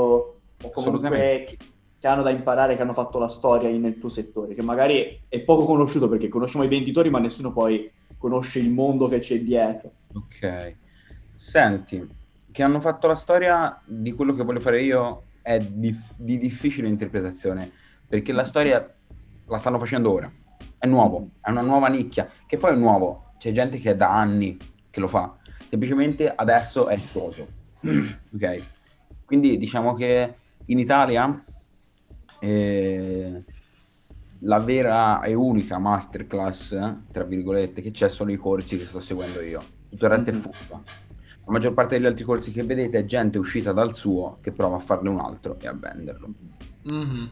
[0.63, 1.57] o comunque che,
[1.99, 5.41] che, hanno da imparare, che hanno fatto la storia nel tuo settore, che magari è
[5.41, 9.91] poco conosciuto perché conosciamo i venditori, ma nessuno poi conosce il mondo che c'è dietro.
[10.13, 10.75] Ok.
[11.35, 12.07] Senti,
[12.51, 16.87] che hanno fatto la storia di quello che voglio fare io è di, di difficile
[16.87, 17.69] interpretazione,
[18.07, 18.89] perché la storia
[19.47, 20.31] la stanno facendo ora,
[20.81, 24.09] è nuovo, è una nuova nicchia, che poi è nuovo, c'è gente che è da
[24.17, 24.57] anni
[24.89, 25.31] che lo fa,
[25.69, 27.45] semplicemente adesso è esploso,
[27.85, 28.63] ok?
[29.25, 30.33] Quindi diciamo che
[30.65, 31.45] in Italia
[32.39, 33.43] eh,
[34.39, 39.39] la vera e unica masterclass, tra virgolette, che c'è sono i corsi che sto seguendo
[39.39, 39.61] io.
[39.87, 40.81] Tutto il resto è fuffa.
[41.45, 44.77] La maggior parte degli altri corsi che vedete è gente uscita dal suo che prova
[44.77, 46.29] a farne un altro e a venderlo.
[46.91, 47.25] Mm-hmm.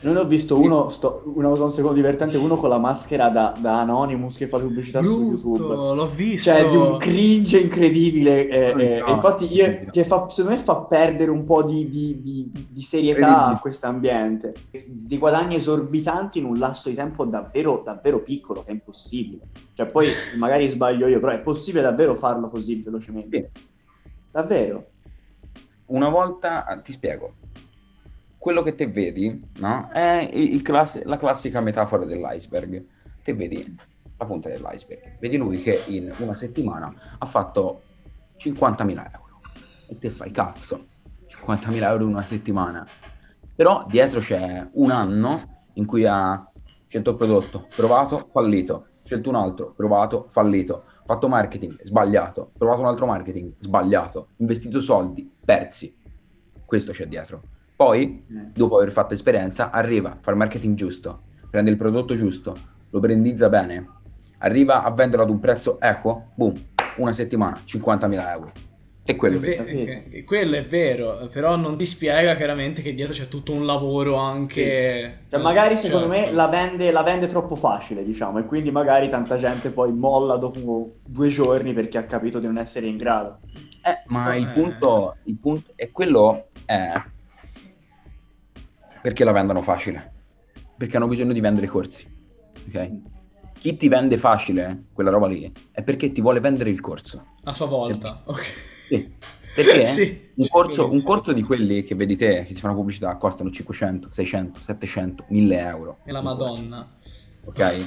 [0.00, 3.54] Non ho visto uno, sto, una cosa un secondo divertente, uno con la maschera da,
[3.58, 5.74] da Anonymous che fa pubblicità Brutto, su YouTube.
[5.74, 6.50] L'ho visto.
[6.50, 8.48] Cioè, di un cringe incredibile.
[8.48, 12.66] Eh, eh, infatti, io, che fa, secondo me fa perdere un po' di, di, di,
[12.68, 14.54] di serietà a questo ambiente.
[14.70, 19.42] Di guadagni esorbitanti in un lasso di tempo davvero, davvero piccolo, che è impossibile.
[19.74, 23.50] Cioè, poi magari sbaglio io, però è possibile davvero farlo così velocemente.
[23.52, 23.62] Sì.
[24.30, 24.84] Davvero.
[25.86, 27.32] Una volta ti spiego
[28.46, 29.90] quello che te vedi no?
[29.92, 30.30] è
[30.62, 32.86] class- la classica metafora dell'iceberg.
[33.24, 33.76] Te vedi
[34.16, 35.18] la punta dell'iceberg.
[35.18, 37.80] Vedi lui che in una settimana ha fatto
[38.38, 39.40] 50.000 euro.
[39.88, 40.78] E te fai cazzo,
[41.26, 42.86] 50.000 euro in una settimana.
[43.52, 46.48] Però dietro c'è un anno in cui ha
[46.86, 52.86] scelto il prodotto, provato, fallito, scelto un altro, provato, fallito, fatto marketing, sbagliato, provato un
[52.86, 55.96] altro marketing, sbagliato, investito soldi, persi.
[56.64, 57.54] Questo c'è dietro.
[57.76, 58.50] Poi, eh.
[58.54, 62.56] dopo aver fatto esperienza, arriva, fa il marketing giusto, prende il prodotto giusto,
[62.88, 63.86] lo brandizza bene,
[64.38, 66.54] arriva a venderlo ad un prezzo equo, boom,
[66.96, 68.52] una settimana, 50.000 euro.
[69.08, 73.28] E quello, è, ve- quello è vero, però non ti spiega chiaramente che dietro c'è
[73.28, 75.18] tutto un lavoro anche...
[75.22, 75.30] Sì.
[75.30, 76.28] Cioè, magari secondo certo.
[76.30, 80.36] me la vende, la vende, troppo facile, diciamo, e quindi magari tanta gente poi molla
[80.36, 83.38] dopo due giorni perché ha capito di non essere in grado.
[83.84, 84.38] Eh, ma eh.
[84.40, 87.00] Il, punto, il punto è quello è
[89.06, 90.14] perché la vendono facile?
[90.76, 92.04] Perché hanno bisogno di vendere corsi.
[92.66, 92.90] Ok?
[93.56, 97.24] Chi ti vende facile quella roba lì è perché ti vuole vendere il corso.
[97.44, 98.22] A sua volta.
[98.24, 98.42] Ok.
[98.88, 99.14] Sì.
[99.54, 103.14] Perché sì, un, corso, un, corso, di quelli che vedi te, che ti fanno pubblicità,
[103.14, 105.98] costano 500, 600, 700, 1000 euro.
[106.02, 106.88] E la madonna.
[107.44, 107.62] Corso.
[107.62, 107.84] Ok?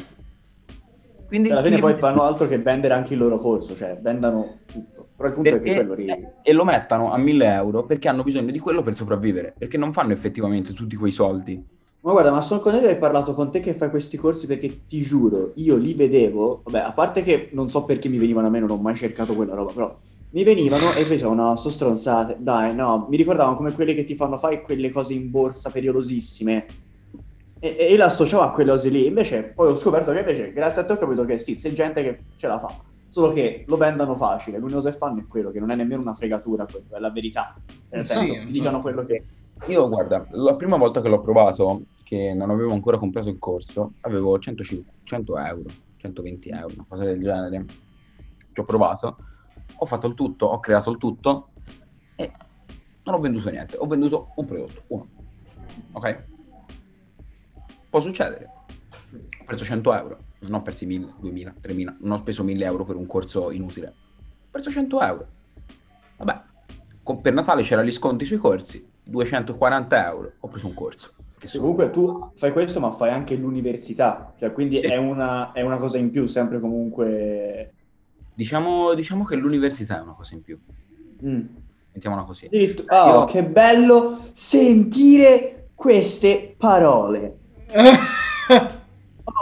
[1.29, 5.05] Quindi, alla fine poi fanno altro che vendere anche il loro corso, cioè vendano tutto.
[5.15, 6.27] Però il punto perché, è che quello ri...
[6.41, 9.93] E lo mettano a 1000 euro perché hanno bisogno di quello per sopravvivere, perché non
[9.93, 11.63] fanno effettivamente tutti quei soldi.
[12.01, 14.85] Ma guarda, ma sono contento di aver parlato con te che fai questi corsi perché
[14.87, 18.49] ti giuro, io li vedevo, vabbè, a parte che non so perché mi venivano a
[18.49, 19.95] me, non ho mai cercato quella roba, però
[20.31, 24.15] mi venivano e pensavo, no, sono stronzate, dai, no, mi ricordavano come quelle che ti
[24.15, 26.65] fanno fare quelle cose in borsa periodosissime,
[27.59, 30.85] e, e l'associavo a quelle cose lì, invece poi ho scoperto che invece, grazie a
[30.85, 34.15] te ho capito che sì, c'è gente che ce la fa solo che lo vendano
[34.15, 34.59] facile.
[34.59, 37.53] L'unico che fanno è quello, che non è nemmeno una fregatura, quello, è la verità.
[37.89, 39.25] Nel senso, sì, ti dicono quello che.
[39.67, 43.91] Io, guarda, la prima volta che l'ho provato, che non avevo ancora comprato il corso,
[44.01, 47.65] avevo 150, 100 euro, 120 euro, una cosa del genere.
[48.53, 49.17] Ci ho provato,
[49.75, 51.49] ho fatto il tutto, ho creato il tutto
[52.15, 52.31] e
[53.03, 53.75] non ho venduto niente.
[53.77, 55.07] Ho venduto un prodotto, uno.
[55.91, 56.23] Ok?
[57.89, 58.49] Può succedere.
[59.39, 62.85] Ho preso 100 euro non ho persi 1000, 2000, 3000, non ho speso 1000 euro
[62.85, 63.87] per un corso inutile.
[63.87, 65.27] Ho perso 100 euro.
[66.17, 66.41] Vabbè,
[67.03, 71.13] con, per Natale c'erano gli sconti sui corsi, 240 euro, ho preso un corso.
[71.57, 74.81] Comunque tu fai questo ma fai anche l'università, cioè quindi sì.
[74.81, 77.73] è, una, è, una, cosa in più sempre comunque...
[78.33, 80.59] Diciamo, diciamo che l'università è una cosa in più.
[81.23, 81.41] Mm.
[81.93, 82.49] Mettiamola così.
[82.89, 83.23] Oh, Io...
[83.25, 87.38] che bello sentire queste parole.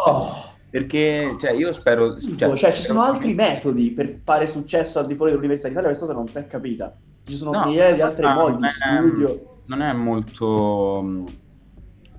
[0.05, 0.45] Oh.
[0.69, 2.19] Perché cioè, io spero.
[2.19, 6.05] Cioè, cioè, ci sono altri metodi per fare successo al di fuori dell'Università d'Italia, questa
[6.05, 6.95] cosa non si è capita.
[7.25, 9.61] Ci sono no, migliaia di altri modi di studio.
[9.65, 11.25] Non è molto.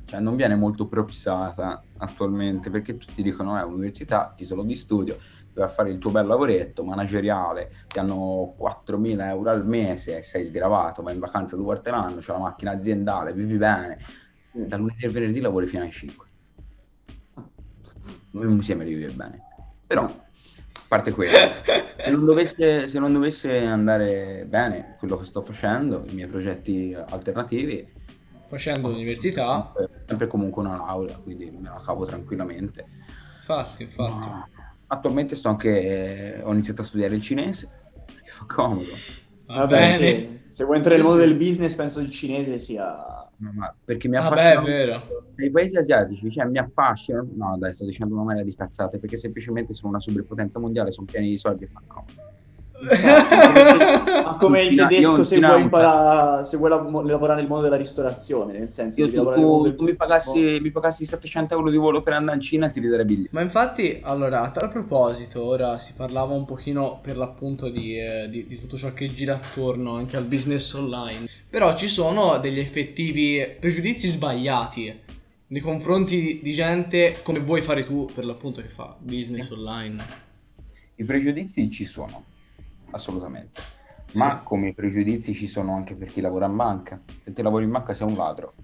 [0.07, 5.19] Cioè, non viene molto propsata attualmente perché tutti dicono: è eh, università, titolo di studio,
[5.53, 10.45] vai a fare il tuo bel lavoretto manageriale, ti hanno 4.000 euro al mese, sei
[10.47, 13.99] sgravato, vai in vacanza due volte l'anno, c'è la macchina aziendale, vivi bene.
[14.53, 16.27] Da lunedì al venerdì lavori fino alle 5
[18.47, 19.41] insieme li vive bene.
[19.87, 25.43] Però, a parte quello, se non, dovesse, se non dovesse andare bene quello che sto
[25.43, 27.87] facendo, i miei progetti alternativi,
[28.49, 29.73] facendo l'università,
[30.07, 32.85] sempre comunque una laurea, quindi me la cavo tranquillamente.
[33.39, 34.29] Infatti, infatti.
[34.29, 34.49] Ma
[34.89, 37.69] attualmente sto anche, ho iniziato a studiare il cinese,
[38.23, 38.93] che fa comodo.
[39.47, 40.38] Vabbè, sì.
[40.59, 44.17] Se vuoi entrare nel mondo del business, penso il cinese sia No, ma perché mi
[44.17, 44.59] affascina.
[44.59, 45.03] Ah, beh, è vero.
[45.37, 47.25] Nei paesi asiatici, cioè mi affascina.
[47.37, 51.07] No, dai, sto dicendo una marea di cazzate perché semplicemente sono una superpotenza mondiale, sono
[51.09, 52.05] pieni di soldi e fanno.
[52.81, 58.69] Ma come il tedesco se vuoi, imparare, se vuoi lavorare nel mondo della ristorazione, nel
[58.69, 62.37] senso Io, tu, tu, tu mi, pagassi, mi, pagassi, 700 euro di volo per andare
[62.37, 63.35] in Cina ti ridere biglietti.
[63.35, 68.29] Ma infatti, allora, a tal proposito, ora si parlava un pochino per l'appunto di, eh,
[68.31, 71.29] di, di tutto ciò che gira attorno anche al business online.
[71.51, 75.07] Però ci sono degli effettivi pregiudizi sbagliati
[75.49, 80.27] nei confronti di gente come vuoi fare tu per l'appunto che fa business online.
[80.97, 82.37] I pregiudizi ci sono
[82.91, 83.77] assolutamente.
[84.15, 84.45] Ma sì.
[84.45, 87.01] come pregiudizi ci sono anche per chi lavora in banca.
[87.25, 88.55] Se te lavori in banca sei un ladro.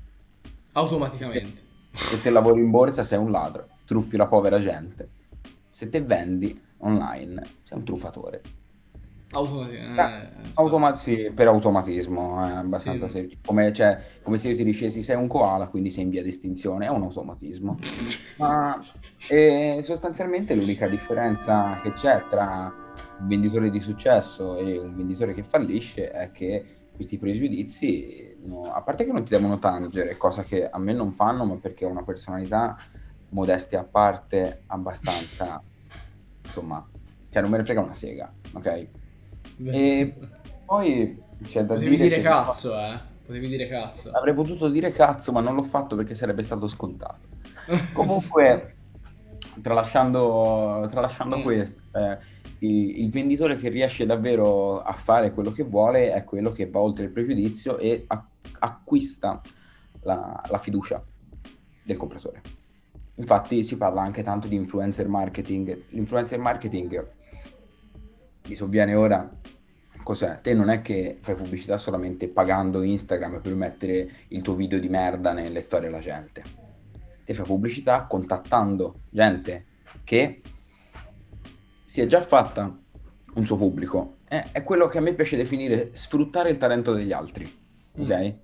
[0.72, 1.62] Automaticamente.
[1.92, 5.08] Se te lavori in borsa sei un ladro, truffi la povera gente.
[5.70, 8.42] Se te vendi online sei un truffatore.
[9.32, 10.02] Automaticamente.
[10.02, 13.12] Eh, automa- sì, per automatismo, è abbastanza sì.
[13.12, 13.40] semplice.
[13.44, 16.28] Come, cioè, come, se io ti dicessi sei un koala, quindi sei in via di
[16.28, 17.76] estinzione, è un automatismo.
[18.38, 18.82] Ma
[19.28, 22.83] eh, sostanzialmente l'unica differenza che c'è tra
[23.20, 28.82] un venditore di successo e un venditore che fallisce è che questi pregiudizi, no, a
[28.82, 31.88] parte che non ti devono tangere, cosa che a me non fanno, ma perché ho
[31.88, 32.76] una personalità
[33.30, 35.60] modestia a parte abbastanza,
[36.44, 36.86] insomma,
[37.30, 38.86] cioè non me ne frega una sega, ok?
[39.64, 40.14] E
[40.64, 42.08] poi c'è da Potevi dire...
[42.08, 42.94] dire cazzo, fa...
[42.94, 43.12] eh.
[43.26, 44.10] Potevi dire cazzo.
[44.10, 47.26] Avrei potuto dire cazzo, ma non l'ho fatto perché sarebbe stato scontato.
[47.94, 48.74] Comunque,
[49.62, 51.42] tralasciando, tralasciando mm.
[51.42, 52.18] questo, eh,
[52.66, 57.04] il venditore che riesce davvero a fare quello che vuole è quello che va oltre
[57.04, 58.06] il pregiudizio e
[58.58, 59.40] acquista
[60.02, 61.02] la, la fiducia
[61.82, 62.42] del compratore.
[63.16, 65.84] Infatti si parla anche tanto di influencer marketing.
[65.90, 67.06] L'influencer marketing
[68.46, 69.30] mi sovviene ora
[70.02, 70.40] cos'è?
[70.42, 74.88] Te non è che fai pubblicità solamente pagando Instagram per mettere il tuo video di
[74.88, 76.42] merda nelle storie alla gente.
[77.24, 79.64] Te fai pubblicità contattando gente
[80.04, 80.42] che
[81.84, 82.74] si è già fatta
[83.34, 84.16] un suo pubblico.
[84.26, 87.44] È, è quello che a me piace definire sfruttare il talento degli altri.
[88.00, 88.02] Mm.
[88.02, 88.34] Ok?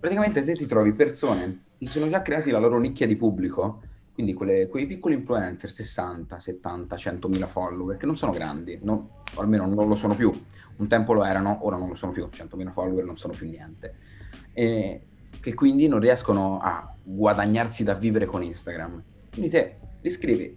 [0.00, 3.82] Praticamente te ti trovi persone che sono già creati la loro nicchia di pubblico,
[4.12, 9.04] quindi quelle, quei piccoli influencer, 60, 70, 100.000 follower, che non sono grandi, non,
[9.34, 10.32] o almeno non lo sono più.
[10.76, 13.94] Un tempo lo erano, ora non lo sono più, 100.000 follower non sono più niente.
[14.52, 15.02] E
[15.40, 19.02] che quindi non riescono a guadagnarsi da vivere con Instagram.
[19.30, 20.56] Quindi te li scrivi,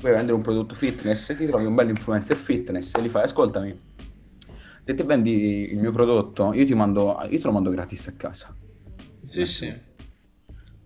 [0.00, 3.78] vuoi vendere un prodotto fitness, ti trovi un bel influencer fitness e gli fai ascoltami,
[4.84, 8.12] se te vendi il mio prodotto, io ti mando, io te lo mando gratis a
[8.12, 8.54] casa.
[9.26, 9.70] Sì, sì.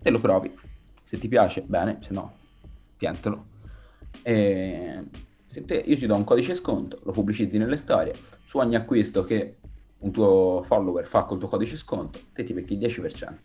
[0.01, 0.53] Te lo provi.
[1.05, 2.33] Se ti piace, bene, se no,
[2.97, 3.45] tientelo.
[4.21, 5.05] E
[5.45, 9.23] se te, io ti do un codice sconto, lo pubblicizzi nelle storie, su ogni acquisto
[9.23, 9.59] che
[9.99, 13.35] un tuo follower fa col tuo codice sconto, te ti becchi il 10%.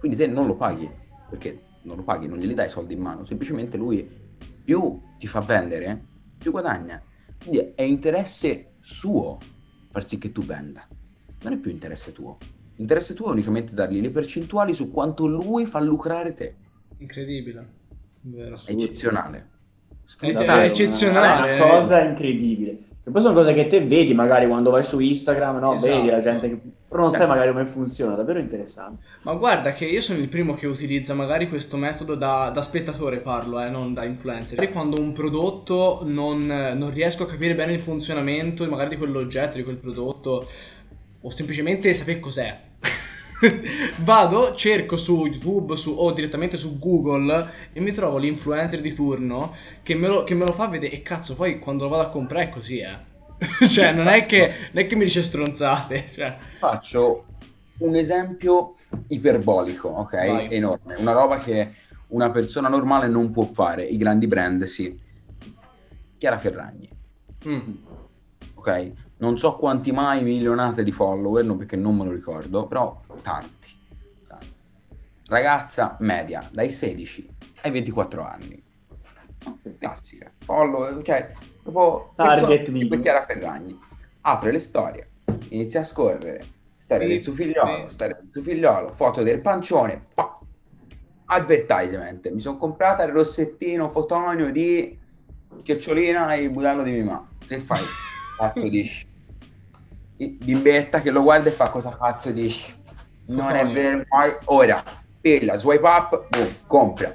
[0.00, 0.90] Quindi te non lo paghi,
[1.28, 4.28] perché non lo paghi, non gli dai soldi in mano, semplicemente lui
[4.70, 6.00] più ti fa vendere,
[6.38, 7.02] più guadagna.
[7.42, 9.36] Quindi è interesse suo
[9.90, 10.86] far sì che tu venda.
[11.42, 12.38] Non è più interesse tuo.
[12.76, 16.54] Interesse tuo è unicamente dargli le percentuali su quanto lui fa lucrare te.
[16.98, 17.68] Incredibile.
[18.20, 18.56] Vero.
[18.64, 19.48] Eccezionale.
[20.04, 20.62] Sfruttare.
[20.62, 21.56] È eccezionale.
[21.56, 22.70] È una cosa incredibile.
[23.02, 25.74] E poi sono cose che te vedi magari quando vai su Instagram, no?
[25.74, 25.96] Esatto.
[25.96, 26.60] Vedi la gente che...
[26.90, 29.04] Però non sai magari come funziona, davvero interessante.
[29.22, 33.20] Ma guarda che io sono il primo che utilizza magari questo metodo da, da spettatore,
[33.20, 34.58] parlo, eh, non da influencer.
[34.58, 39.56] Magari quando un prodotto non, non riesco a capire bene il funzionamento magari di quell'oggetto,
[39.56, 40.48] di quel prodotto,
[41.20, 42.60] o semplicemente sapere cos'è.
[44.02, 49.54] Vado, cerco su YouTube su, o direttamente su Google e mi trovo l'influencer di turno
[49.84, 50.92] che me lo, che me lo fa vedere.
[50.96, 53.09] E cazzo, poi quando lo vado a comprare è così, eh.
[53.68, 56.06] cioè, non è, che, non è che mi dice stronzate.
[56.12, 56.36] Cioè.
[56.58, 57.26] Faccio
[57.78, 58.76] un esempio
[59.08, 60.12] iperbolico, ok?
[60.12, 60.52] Vai.
[60.52, 60.96] Enorme.
[60.96, 61.74] Una roba che
[62.08, 63.84] una persona normale non può fare.
[63.84, 64.98] I grandi brand, sì.
[66.18, 66.88] Chiara Ferragni.
[67.46, 67.74] Mm.
[68.54, 68.92] Ok?
[69.20, 73.76] non so quanti mai milionate di follower, no, perché non me lo ricordo, però tanti,
[74.26, 74.54] tanti.
[75.26, 78.62] Ragazza media, dai 16 ai 24 anni.
[79.78, 81.32] Classica, follower, cioè,
[81.70, 83.78] proprio target di Chiara Ferragni.
[84.22, 85.10] Apre le storie,
[85.48, 86.44] inizia a scorrere,
[86.78, 87.94] storia sì, del suo figliolo, sì.
[87.94, 90.38] storia del suo figliolo, foto del pancione, pa!
[91.30, 92.28] advertisement.
[92.30, 94.98] Mi sono comprata il rossettino fotonio di
[95.62, 97.26] Chiocciolina e il budello di Mimà.
[97.46, 97.80] Che fai?
[98.38, 99.08] Cazzo dici?
[100.28, 102.74] bimbetta che lo guarda e fa cosa cazzo dici?
[103.26, 104.36] Non è vero mai.
[104.46, 104.82] Ora,
[105.20, 107.14] pilla, swipe up, boom, compra.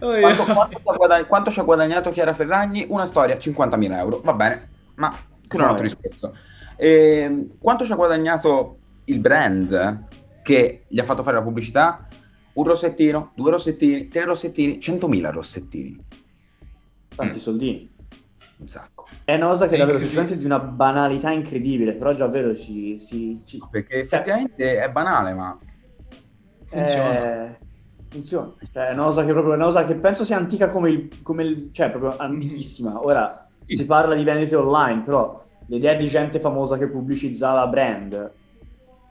[0.00, 2.86] Oh, quanto, quanto, guadagn- quanto, ci ha guadagnato Chiara Ferragni?
[2.88, 5.14] Una storia, 50.000 euro, va bene, ma
[5.46, 6.34] che un altro discorso.
[6.76, 10.06] E, quanto ci ha guadagnato il brand
[10.42, 12.06] che gli ha fatto fare la pubblicità?
[12.52, 16.04] Un rossettino, due rossettini, tre rossettini, 100.000 rossettini.
[17.14, 17.40] Tanti mm.
[17.40, 17.90] soldini.
[18.58, 19.06] un sacco.
[19.24, 22.98] È una cosa che È davvero sinceramente di una banalità incredibile, però già davvero ci...
[22.98, 25.56] ci, ci- Perché effettivamente è banale, ma
[26.66, 27.46] Funziona.
[27.46, 27.58] eh,
[28.10, 28.52] funziona.
[28.72, 31.08] Cioè, è una cosa che proprio è una cosa che penso sia antica come il...
[31.22, 33.02] Come il cioè, proprio antichissima.
[33.02, 33.76] Ora, Sì.
[33.76, 38.32] si parla di vendite online, però l'idea di gente famosa che pubblicizzava brand,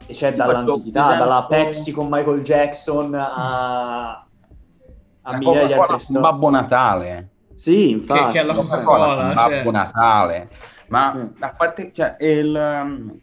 [0.06, 4.12] e c'è Ti dall'antichità, dalla Pepsi con Michael Jackson a...
[4.12, 6.22] a la migliaia di un storie.
[6.22, 7.30] Babbo Natale.
[7.54, 8.32] Sì, infatti.
[8.34, 8.54] che è la.
[8.54, 9.56] Coca-Cola, un cioè.
[9.58, 10.50] Babbo Natale.
[10.88, 11.44] Ma Sì.
[11.44, 13.20] a parte, cioè, il, um,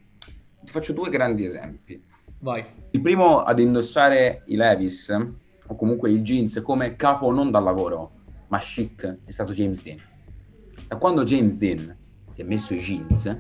[0.63, 2.01] ti faccio due grandi esempi.
[2.39, 2.65] Vai.
[2.91, 5.09] Il primo ad indossare i Levis
[5.67, 8.11] o comunque i jeans come capo non da lavoro,
[8.49, 9.99] ma chic è stato James Dean.
[10.89, 11.97] Da quando James Dean
[12.33, 13.37] si è messo i jeans,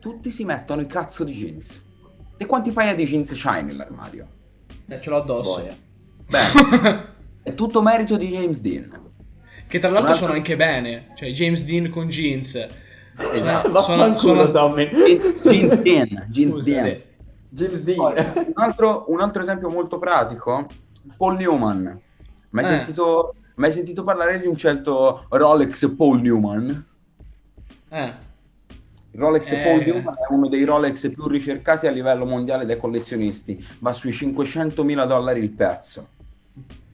[0.00, 1.82] tutti si mettono i cazzo di jeans.
[2.36, 4.26] E quanti paia di jeans c'hai nell'armadio?
[4.86, 5.60] Eh, ce l'ho addosso.
[5.60, 5.76] Boia.
[6.28, 7.04] Beh,
[7.50, 9.06] è tutto merito di James Dean.
[9.66, 11.08] che tra l'altro Un altro- sono anche bene.
[11.16, 12.54] Cioè, James Dean con jeans.
[13.34, 13.70] Esatto.
[13.72, 14.88] Vaffanculo, sono- Tommy.
[14.90, 16.96] Jeans, jeans Dean, jeans Dean.
[17.50, 18.52] James Poi, Dean.
[18.54, 20.66] un, altro, un altro esempio molto pratico,
[21.16, 22.00] Paul Newman.
[22.50, 22.66] Mai, Eh.
[22.66, 26.86] sentito, mai sentito parlare di un certo Rolex Paul Newman?
[27.90, 28.12] Eh.
[29.12, 29.62] Rolex Eh.
[29.62, 34.12] Paul Newman è uno dei Rolex più ricercati a livello mondiale dai collezionisti, va sui
[34.12, 36.08] 500.000 dollari il pezzo.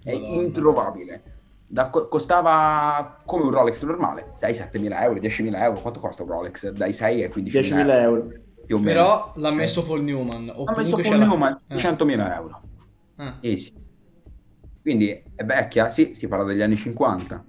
[0.02, 0.42] È Madonna.
[0.42, 1.22] introvabile.
[1.66, 5.80] Da- co- costava come un Rolex normale, 6-7.000 euro, 10.000 euro.
[5.80, 6.70] Quanto costa un Rolex?
[6.70, 8.28] Dai 6 ai 15.000 10.000 euro.
[8.66, 8.92] più o meno.
[8.92, 10.50] Però l'ha messo Paul Newman.
[10.54, 11.76] O ha messo Paul l'ha- Newman Eh.
[11.76, 12.60] 100.000 euro.
[13.18, 13.32] Eh.
[13.50, 13.72] Easy.
[14.84, 17.42] Quindi è vecchia, sì, si parla degli anni 50.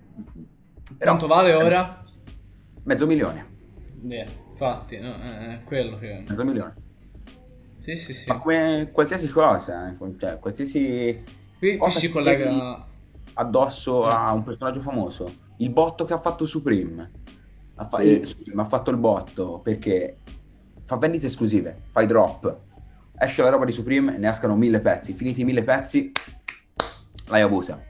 [0.98, 2.00] Però, Quanto vale ora?
[2.84, 3.46] Mezzo milione,
[4.50, 6.24] infatti, no, eh, è quello che...
[6.26, 6.76] mezzo milione.
[7.80, 8.30] Sì, sì, sì.
[8.30, 11.24] Ma come qualsiasi cosa, eh, cioè qualsiasi
[11.58, 12.88] Qui, qui si collega...
[13.34, 15.30] addosso a un personaggio famoso.
[15.58, 17.12] Il botto che ha fatto Supreme.
[17.76, 20.20] Ha, fa- il- Supreme ha fatto il botto perché
[20.86, 22.60] fa vendite esclusive, fai drop.
[23.20, 25.12] Esce la roba di Supreme, ne escano mille pezzi.
[25.12, 26.14] Finiti i mille pezzi,
[27.28, 27.82] l'hai avuta.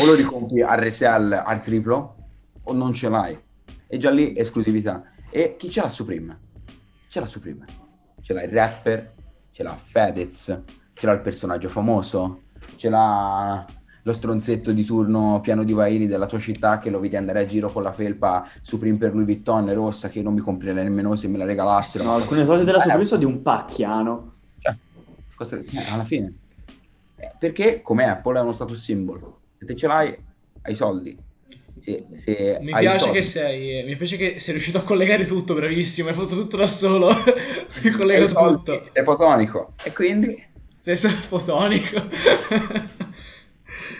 [0.00, 2.16] O lo ricompri al resell al triplo,
[2.62, 3.38] o non ce l'hai.
[3.86, 5.02] E già lì esclusività.
[5.30, 6.38] E chi ce l'ha Supreme?
[7.08, 7.64] Ce l'ha Supreme.
[8.22, 9.12] Ce l'ha il rapper,
[9.52, 10.62] ce l'ha Fedez,
[10.94, 12.40] ce l'ha il personaggio famoso,
[12.76, 13.64] ce l'ha
[14.02, 17.46] lo stronzetto di turno piano di vaini della tua città che lo vedi andare a
[17.46, 21.26] giro con la felpa Supreme per Louis Vuitton rossa che non mi comprerei nemmeno se
[21.26, 22.04] me la regalassero.
[22.04, 24.34] No, alcune cose della Eh, Supreme sono di un pacchiano.
[24.60, 24.74] cioè,
[25.58, 26.34] eh, alla fine.
[27.36, 29.34] Eh, perché come Apple è uno status symbol.
[29.58, 30.16] Se te ce l'hai,
[30.62, 31.16] hai soldi.
[31.78, 35.26] Se, se Mi hai piace soldi, che sei, mi piace che sei riuscito a collegare
[35.26, 37.10] tutto, bravissimo, hai fatto tutto da solo,
[37.82, 38.88] mi collego soldi, tutto.
[38.92, 39.74] sei fotonico.
[39.84, 40.44] E quindi
[40.86, 41.96] Sei stato fotonico.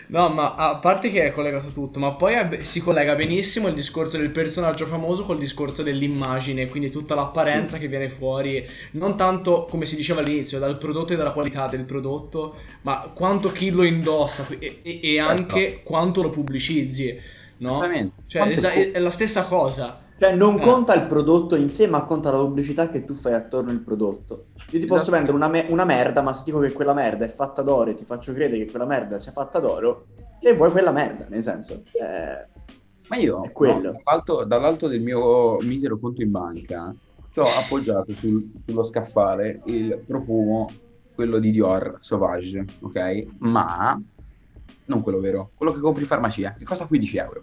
[0.09, 3.75] No, ma a parte che è collegato tutto, ma poi è- si collega benissimo il
[3.75, 9.65] discorso del personaggio famoso col discorso dell'immagine, quindi tutta l'apparenza che viene fuori, non tanto
[9.65, 13.83] come si diceva all'inizio, dal prodotto e dalla qualità del prodotto, ma quanto chi lo
[13.83, 17.19] indossa e, e- e anche quanto lo pubblicizzi,
[17.59, 17.99] no?
[18.27, 18.61] Cioè, Quanto
[18.93, 20.06] è la stessa cosa.
[20.19, 20.63] Cioè, non Eh.
[20.63, 24.47] conta il prodotto in sé, ma conta la pubblicità che tu fai attorno al prodotto.
[24.71, 25.17] Io ti posso Esatto.
[25.17, 27.95] vendere una, me- una merda, ma se dico che quella merda è fatta d'oro e
[27.95, 30.07] ti faccio credere che quella merda sia fatta d'oro,
[30.41, 31.75] te vuoi quella merda, nel senso.
[31.93, 32.49] eh,
[33.09, 36.93] Ma io, no, dall'alto, dall'alto del mio misero conto in banca,
[37.31, 40.73] ci ho appoggiato sul- sullo scaffale il profumo,
[41.15, 43.27] quello di Dior Sauvage, ok?
[43.39, 44.01] Ma
[44.89, 47.43] non quello vero, quello che compri in farmacia, che costa 15 euro,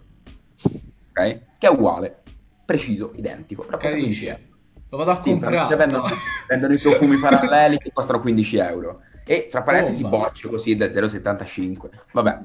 [1.12, 1.46] ok?
[1.58, 2.23] Che è uguale,
[2.64, 4.26] preciso, identico, però costa 15 Capisci?
[4.26, 4.52] euro.
[4.90, 5.76] Lo vado a Sì, comprare.
[5.76, 6.04] vendono,
[6.48, 9.00] vendono i profumi paralleli che costano 15 euro.
[9.26, 10.18] E fra parentesi Bomba.
[10.18, 11.88] bocce così da 0,75.
[12.12, 12.38] Vabbè,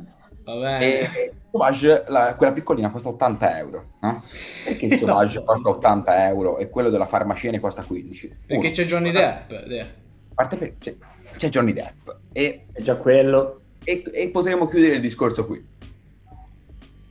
[0.45, 0.79] Va bene.
[1.01, 4.23] e Sauvage, la- quella piccolina costa 80 euro, no?
[4.65, 8.37] Perché il Sauvage costa 80 euro e quello della farmacia ne costa 15?
[8.47, 8.71] Perché Uno.
[8.73, 9.51] c'è Johnny Depp.
[9.51, 9.85] A
[10.33, 10.95] parte per- c'è,
[11.37, 13.59] c'è Johnny Depp e, è già quello.
[13.83, 15.63] e- e potremo chiudere il discorso qui.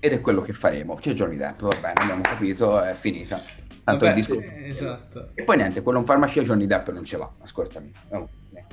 [0.00, 0.94] Ed è quello che faremo.
[0.94, 3.36] C'è Johnny Depp, va bene, abbiamo capito, è finita.
[3.84, 4.52] Tanto Vabbè, il discorso.
[4.52, 5.28] eh, esatto.
[5.34, 7.90] E poi niente, quello in farmacia Johnny Depp non ce l'ha, ascoltami.
[8.10, 8.64] No, eh.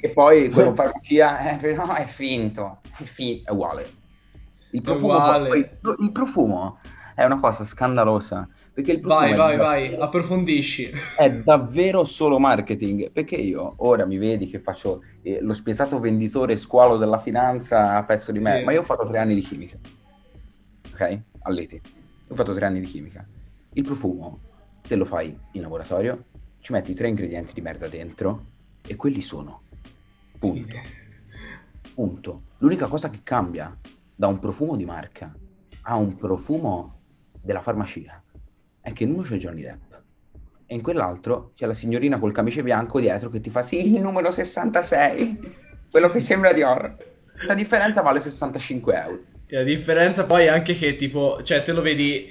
[0.00, 3.88] E poi quello in farmacia, eh, però è finto, è, fi- è uguale.
[4.72, 5.48] Il profumo, uguale.
[5.48, 6.78] poi- il profumo
[7.14, 8.48] è una cosa scandalosa.
[8.74, 10.90] Perché il profumo Vai, è vai, davvero- vai, approfondisci.
[11.18, 13.12] È davvero solo marketing.
[13.12, 18.04] Perché io ora mi vedi che faccio eh, lo spietato venditore squalo della finanza a
[18.04, 18.64] pezzo di me, Sì.
[18.64, 19.76] ma io ho fatto tre anni di chimica.
[21.02, 21.20] Ok?
[21.40, 21.80] All'ETI.
[22.28, 23.26] Ho fatto tre anni di chimica.
[23.72, 24.38] Il profumo
[24.86, 26.24] te lo fai in laboratorio,
[26.60, 28.46] ci metti tre ingredienti di merda dentro
[28.86, 29.60] e quelli sono.
[30.38, 30.76] Punto.
[31.94, 32.42] Punto.
[32.58, 33.76] L'unica cosa che cambia
[34.14, 35.34] da un profumo di marca
[35.82, 37.00] a un profumo
[37.40, 38.22] della farmacia
[38.80, 39.92] è che in uno c'è Johnny Depp
[40.66, 44.00] e in quell'altro c'è la signorina col camice bianco dietro che ti fa sì, il
[44.00, 45.56] numero 66,
[45.90, 46.96] quello che sembra di oro.
[47.32, 49.31] Questa differenza vale 65 euro.
[49.52, 52.26] E la differenza poi è anche che tipo, cioè te lo vedi,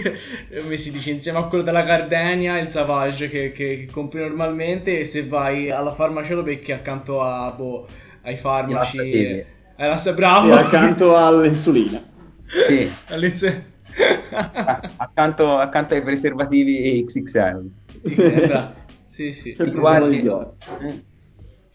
[0.58, 5.00] come si dice, insieme a quello della Gardenia, il Savage che, che, che compri normalmente
[5.00, 7.86] e se vai alla farmacia lo becchi accanto a, boh,
[8.22, 9.44] ai farmaci.
[9.76, 10.56] È la, bravo!
[10.56, 12.02] Sì, accanto all'insulina.
[12.66, 12.90] Sì.
[14.96, 17.70] accanto, accanto, ai preservativi XXL.
[18.02, 18.78] Esatto.
[19.06, 19.54] Sì, sì.
[19.74, 20.26] Guardi,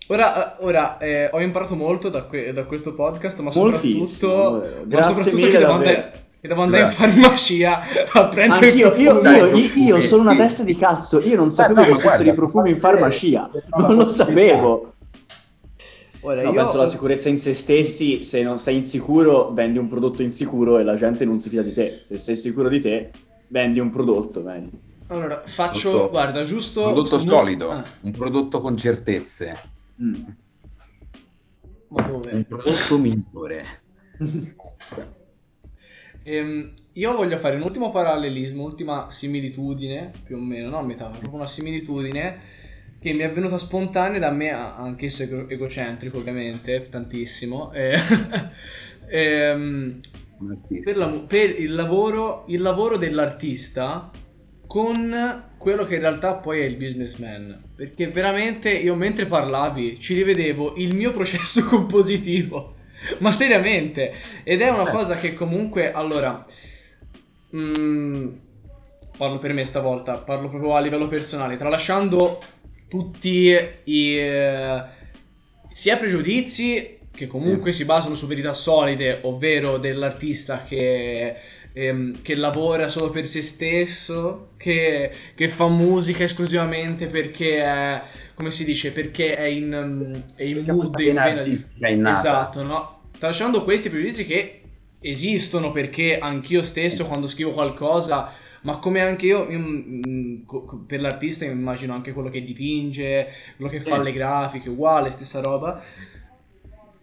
[0.08, 5.47] Ora, ora eh, ho imparato molto da, que- da, questo podcast, ma soprattutto, ma soprattutto
[5.47, 7.82] che, devo andare, che devo andare in farmacia
[8.12, 11.82] a prendere Anch'io, io, io, io, io sono una testa di cazzo, io non sapevo
[11.82, 14.93] eh, no, che fossero i profumi in farmacia, non lo sapevo.
[16.24, 19.88] Ora, no, io penso la sicurezza in se stessi, se non sei insicuro, vendi un
[19.88, 22.02] prodotto insicuro e la gente non si fida di te.
[22.06, 23.12] Se sei sicuro di te,
[23.47, 24.89] vendi un prodotto, vendi.
[25.08, 26.86] Allora, faccio, prodotto, guarda, giusto...
[26.86, 27.84] Un prodotto solido, ah.
[28.02, 29.70] un prodotto con certezze.
[30.02, 30.14] Mm.
[31.89, 32.32] Ma dove?
[32.32, 33.82] Un prodotto migliore.
[36.24, 41.34] ehm, io voglio fare un ultimo parallelismo, un'ultima similitudine, più o meno, no metà, proprio
[41.34, 42.39] una similitudine
[42.99, 47.72] che mi è venuta spontanea da me, anche se egocentrico ovviamente, tantissimo.
[47.74, 47.97] Eh,
[49.10, 49.99] ehm,
[50.84, 54.12] per, la, per il, lavoro, il lavoro dell'artista
[54.72, 57.61] con quello che in realtà poi è il businessman.
[57.76, 62.76] Perché veramente io mentre parlavi ci rivedevo il mio processo compositivo.
[63.17, 64.13] Ma seriamente.
[64.45, 64.91] Ed è una eh.
[64.91, 66.45] cosa che comunque, allora...
[67.49, 68.28] Mh, mm,
[69.17, 72.41] parlo per me stavolta, parlo proprio a livello personale, tralasciando
[72.88, 73.53] tutti
[73.84, 74.17] i...
[74.17, 74.84] Eh,
[75.74, 77.80] sia pregiudizi che comunque sì.
[77.80, 81.36] si basano su verità solide, ovvero dell'artista che
[81.74, 88.01] ehm, che lavora solo per se stesso, che, che, fa musica esclusivamente perché è,
[88.34, 91.51] come si dice, perché è in, mm, è in mood in vena di...
[91.51, 92.99] Esatto, no?
[93.17, 94.61] Tralasciando questi pregiudizi che
[94.99, 100.41] esistono perché anch'io stesso quando scrivo qualcosa ma come anche io, io mm,
[100.86, 105.82] per l'artista immagino anche quello che dipinge, quello che fa le grafiche, uguale, stessa roba.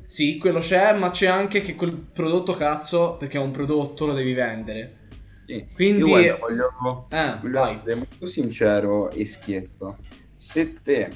[0.09, 4.15] Sì, quello c'è, ma c'è anche che quel prodotto cazzo, perché è un prodotto, lo
[4.15, 5.09] devi vendere.
[5.45, 6.01] Sì, quindi...
[6.01, 9.99] Io guarda, voglio, eh, voglio essere molto sincero e schietto.
[10.33, 11.11] Se te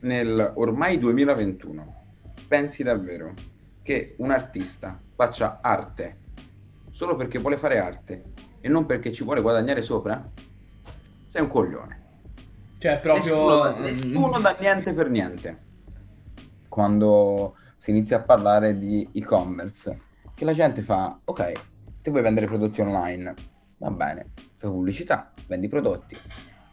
[0.00, 2.06] nel ormai 2021
[2.48, 3.34] pensi davvero
[3.84, 6.16] che un artista faccia arte
[6.90, 10.28] solo perché vuole fare arte e non perché ci vuole guadagnare sopra,
[11.26, 12.02] sei un coglione.
[12.78, 13.72] Cioè, proprio...
[13.78, 15.58] Nessuno, nessuno da niente per niente.
[16.68, 17.54] Quando
[17.84, 20.00] si inizia a parlare di e-commerce,
[20.34, 21.52] che la gente fa, ok,
[22.00, 23.34] te vuoi vendere prodotti online,
[23.76, 26.16] va bene, fai pubblicità, vendi prodotti,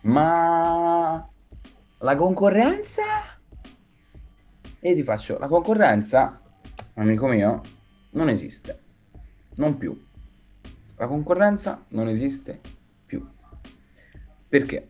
[0.04, 1.30] ma
[1.98, 3.02] la concorrenza?
[4.80, 6.40] E io ti faccio, la concorrenza,
[6.94, 7.62] amico mio,
[8.12, 8.80] non esiste,
[9.56, 9.94] non più.
[10.96, 12.62] La concorrenza non esiste
[13.06, 13.30] più.
[14.48, 14.88] Perché?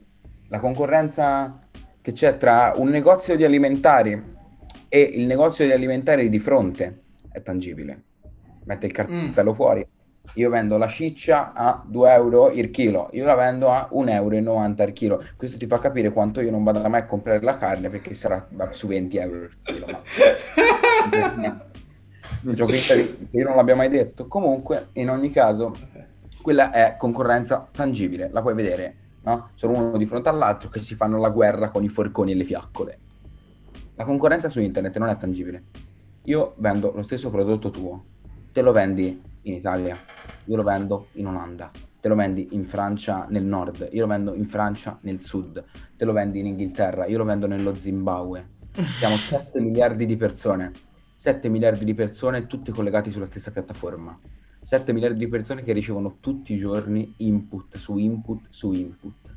[0.49, 1.67] La concorrenza
[1.99, 4.30] che c'è tra un negozio di alimentari
[4.93, 6.97] e il negozio di alimentari di fronte
[7.31, 8.01] è tangibile.
[8.65, 9.55] Mette il cartello mm.
[9.55, 9.87] fuori.
[10.33, 14.83] Io vendo la ciccia a 2 euro il chilo, io la vendo a 1,90 euro
[14.83, 15.23] il chilo.
[15.37, 18.45] Questo ti fa capire quanto io non vado mai a comprare la carne perché sarà
[18.71, 19.85] su 20 euro il chilo.
[19.85, 21.65] Ma...
[23.31, 24.27] io non l'abbia mai detto.
[24.27, 25.73] Comunque, in ogni caso,
[26.41, 29.51] quella è concorrenza tangibile, la puoi vedere, no?
[29.55, 32.43] Sono uno di fronte all'altro che si fanno la guerra con i forconi e le
[32.43, 32.97] fiaccole.
[33.95, 35.63] La concorrenza su internet non è tangibile.
[36.23, 38.03] Io vendo lo stesso prodotto tuo,
[38.51, 39.97] te lo vendi in Italia,
[40.45, 41.69] io lo vendo in Olanda,
[41.99, 45.63] te lo vendi in Francia nel nord, io lo vendo in Francia nel sud,
[45.97, 48.45] te lo vendi in Inghilterra, io lo vendo nello Zimbabwe.
[48.71, 50.71] Siamo 7 miliardi di persone,
[51.15, 54.17] 7 miliardi di persone tutti collegati sulla stessa piattaforma.
[54.63, 59.35] 7 miliardi di persone che ricevono tutti i giorni input su input su input.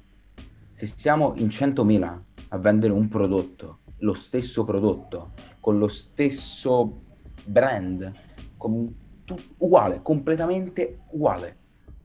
[0.73, 7.03] Se siamo in 100.000 a vendere un prodotto lo stesso prodotto, con lo stesso
[7.47, 8.13] brand,
[8.57, 8.95] con
[9.25, 11.57] tu- uguale, completamente uguale,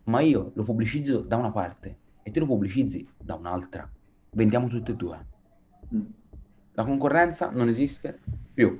[0.05, 3.87] ma io lo pubblicizzo da una parte e te lo pubblicizzi da un'altra.
[4.31, 5.25] Vendiamo tutte e due.
[5.93, 6.01] Mm.
[6.73, 8.19] La concorrenza non esiste
[8.53, 8.79] più.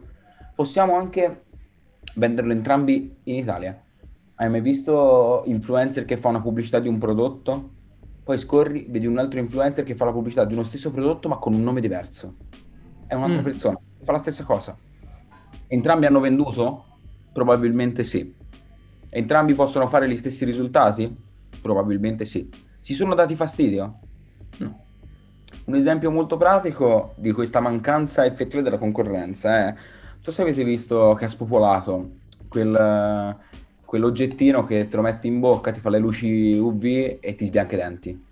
[0.56, 1.44] Possiamo anche
[2.16, 3.84] venderlo entrambi in Italia.
[4.36, 7.72] Hai mai visto influencer che fa una pubblicità di un prodotto?
[8.24, 11.38] Poi scorri, vedi un altro influencer che fa la pubblicità di uno stesso prodotto ma
[11.38, 12.36] con un nome diverso
[13.10, 13.44] è un'altra mm.
[13.44, 14.76] persona, fa la stessa cosa.
[15.66, 16.86] Entrambi hanno venduto?
[17.34, 18.36] Probabilmente sì.
[19.10, 21.14] Entrambi possono fare gli stessi risultati?
[21.60, 22.48] Probabilmente sì.
[22.80, 24.00] Si sono dati fastidio?
[24.58, 24.80] No.
[25.66, 30.64] Un esempio molto pratico di questa mancanza effettiva della concorrenza è, non so se avete
[30.64, 32.12] visto che ha spopolato
[32.48, 33.36] quel,
[33.86, 37.74] quell'oggettino che te lo metti in bocca, ti fa le luci UV e ti sbianca
[37.74, 38.26] i denti.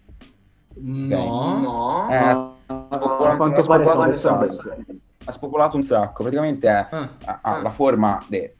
[0.75, 2.09] No, no.
[2.11, 2.56] Eh,
[2.89, 4.85] a quanto pare sono persone
[5.27, 6.23] ha spopolato un sacco.
[6.23, 8.55] Praticamente è, Ah, ha, ha la forma de-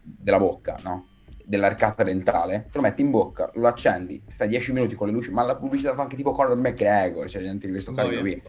[0.00, 1.04] della bocca, no?
[1.44, 5.30] Dell'arcata dentale, te lo metti in bocca, lo accendi, stai 10 minuti con le luci,
[5.30, 8.04] ma la pubblicità fa anche tipo Conor McGregor, cioè gente di questo Boia.
[8.08, 8.42] calibro qui.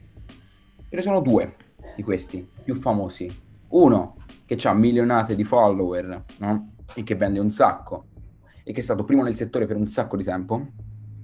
[0.89, 1.53] Ce ne sono due
[1.97, 3.43] di questi, più famosi.
[3.69, 4.15] Uno
[4.45, 6.69] che ha milionate di follower, no?
[6.93, 8.05] E che vende un sacco,
[8.63, 10.65] e che è stato primo nel settore per un sacco di tempo,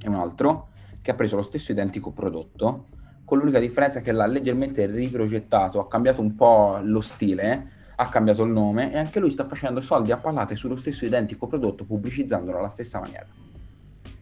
[0.04, 0.68] e un altro
[1.02, 2.88] che ha preso lo stesso identico prodotto,
[3.32, 8.44] con l'unica differenza che l'ha leggermente riprogettato, ha cambiato un po' lo stile, ha cambiato
[8.44, 12.58] il nome e anche lui sta facendo soldi a pallate sullo stesso identico prodotto pubblicizzandolo
[12.58, 13.26] alla stessa maniera.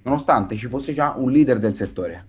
[0.04, 2.26] Nonostante ci fosse già un leader del settore,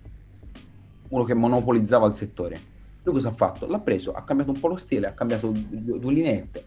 [1.09, 2.59] uno che monopolizzava il settore.
[3.03, 3.67] Lui cosa ha fatto?
[3.67, 6.65] L'ha preso, ha cambiato un po' lo stile, ha cambiato due, due lineette,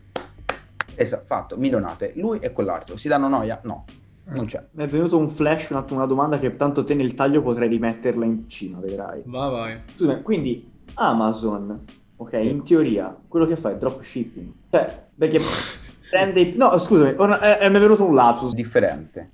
[0.95, 2.12] e ha fatto milionate.
[2.15, 2.97] Lui e quell'altro.
[2.97, 3.59] Si danno noia?
[3.65, 3.85] No,
[4.27, 4.62] non c'è.
[4.72, 7.68] Mi è venuto un flash, un attimo, una domanda che tanto te nel taglio potrei
[7.68, 9.22] rimetterla in Cina, vedrai.
[9.27, 9.79] va vai.
[9.95, 11.85] Scusami, quindi Amazon,
[12.16, 14.53] ok, in teoria, quello che fa è dropshipping.
[14.70, 15.41] Cioè, perché
[16.11, 16.57] prende i...
[16.57, 18.53] No, scusami, ora è, è- mi è venuto un lapsus.
[18.55, 19.31] differente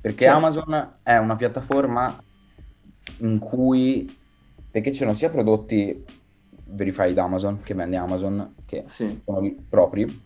[0.00, 2.22] perché Cioè- Amazon è una piattaforma
[3.18, 4.14] in cui
[4.70, 6.04] perché ci sono sia prodotti
[6.66, 10.22] verified Amazon che vende Amazon che Sì, sono propri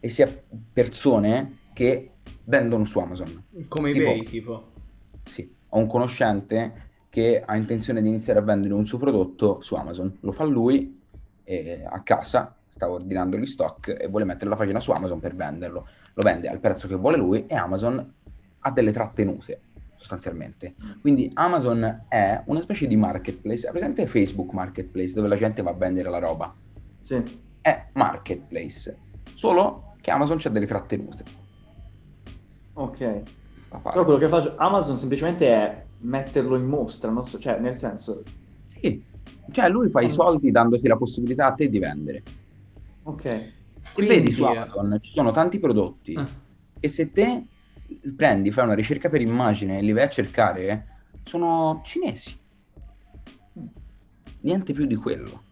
[0.00, 0.28] e sia
[0.72, 2.11] persone che
[2.44, 4.72] vendono su Amazon Come Tipo- eBay, tipo.
[5.24, 9.74] sì ho un conoscente che ha intenzione di iniziare a vendere un suo prodotto su
[9.74, 11.00] Amazon lo fa lui
[11.44, 15.34] eh, a casa sta ordinando gli stock e vuole mettere la pagina su Amazon per
[15.34, 18.14] venderlo lo vende al prezzo che vuole lui e Amazon
[18.64, 19.60] ha delle trattenute
[20.02, 20.74] sostanzialmente.
[21.00, 25.70] Quindi Amazon è una specie di marketplace, è presente Facebook Marketplace dove la gente va
[25.70, 26.52] a vendere la roba?
[27.02, 27.50] sì.
[27.62, 28.98] È marketplace,
[29.34, 31.22] solo che Amazon c'ha delle trattenute.
[32.74, 33.22] Ok.
[33.90, 38.22] Però quello che faccio Amazon semplicemente è metterlo in mostra, non so, cioè, nel senso,
[38.66, 39.02] Sì,
[39.50, 42.22] cioè lui fa i soldi dandoti la possibilità a te di vendere.
[43.04, 43.22] ok.
[43.94, 46.28] Se Quindi, vedi su eh, Amazon ci sono tanti prodotti Ah.
[46.80, 47.46] e se te
[48.16, 50.86] prendi, fai una ricerca per immagine e li vai a cercare,
[51.24, 52.38] sono cinesi.
[54.40, 55.42] Niente più di quello.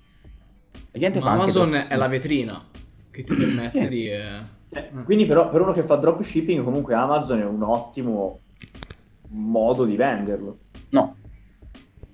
[0.92, 2.66] La gente Ma fa anche Amazon è la vetrina
[3.10, 4.08] che ti permette di...
[4.08, 4.40] eh,
[4.72, 5.02] Eh, Mm.
[5.04, 8.40] Quindi però per uno che fa dropshipping comunque Amazon è un ottimo
[9.28, 10.58] modo di venderlo.
[10.90, 11.16] No,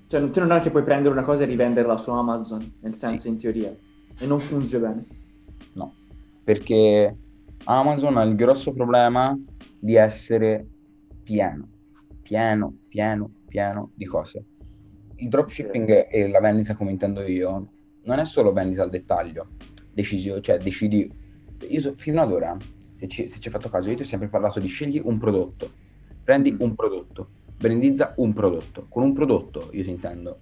[0.08, 3.22] Cioè tu non è che puoi prendere una cosa e rivenderla su Amazon, nel senso
[3.22, 3.28] Sì.
[3.28, 3.74] in teoria,
[4.18, 5.04] e non funge bene.
[5.72, 5.92] no,
[6.44, 7.16] perché
[7.64, 9.36] Amazon ha il grosso problema
[9.78, 10.66] di essere
[11.22, 11.68] pieno,
[12.22, 14.44] pieno, pieno, pieno di cose.
[15.16, 17.68] Il dropshipping e la vendita, come intendo io,
[18.04, 19.46] non è solo vendita al dettaglio,
[19.92, 21.24] decisi- cioè decidi.
[21.68, 22.56] Io so- fino ad ora,
[22.96, 25.18] se ci, se ci hai fatto caso, io ti ho sempre parlato di scegli un
[25.18, 25.70] prodotto,
[26.22, 27.28] prendi un prodotto,
[27.58, 28.86] brandizza un prodotto.
[28.88, 30.38] Con un prodotto io ti intendo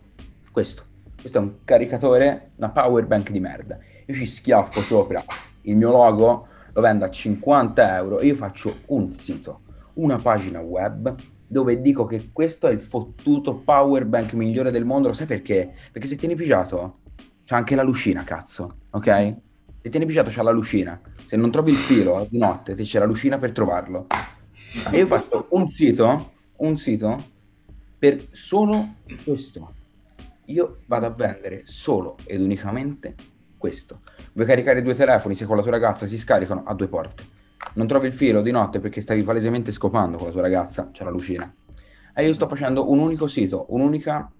[0.50, 0.84] questo.
[1.20, 3.78] Questo è un caricatore, una power bank di merda.
[4.06, 5.24] Io ci schiaffo sopra
[5.62, 9.60] il mio logo, lo vendo a 50 euro e io faccio un sito,
[9.94, 11.14] una pagina web
[11.46, 15.08] dove dico che questo è il fottuto power bank migliore del mondo.
[15.08, 15.72] Lo sai perché?
[15.92, 16.98] Perché se tieni pigiato
[17.44, 19.36] c'è anche la lucina, cazzo, ok?
[19.84, 20.98] Se tieni pigiato c'è la lucina.
[21.26, 24.06] Se non trovi il filo di notte, ti c'è la lucina per trovarlo.
[24.90, 27.22] E io faccio un sito, un sito
[27.98, 29.74] per solo questo.
[30.46, 33.14] Io vado a vendere solo ed unicamente
[33.58, 34.00] questo.
[34.32, 37.22] Vuoi caricare due telefoni se con la tua ragazza si scaricano a due porte.
[37.74, 41.04] Non trovi il filo di notte perché stavi palesemente scopando con la tua ragazza, c'è
[41.04, 41.54] la lucina.
[42.14, 44.32] E io sto facendo un unico sito, un'unica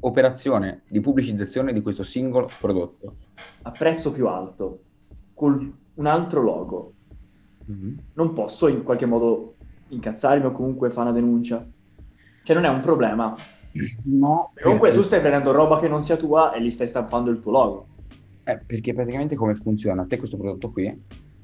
[0.00, 3.14] operazione di pubblicizzazione di questo singolo prodotto.
[3.62, 4.80] A prezzo più alto,
[5.34, 6.92] con un altro logo,
[7.66, 7.98] Mhm.
[8.14, 9.54] non posso in qualche modo
[9.88, 11.66] incazzarmi o comunque fare una denuncia.
[12.42, 13.34] Cioè non è un problema.
[14.04, 17.40] No, Comunque tu stai prendendo roba che non sia tua e gli stai stampando il
[17.42, 17.86] tuo logo.
[18.44, 20.06] Eh, perché praticamente come funziona?
[20.06, 21.02] Te questo prodotto qui,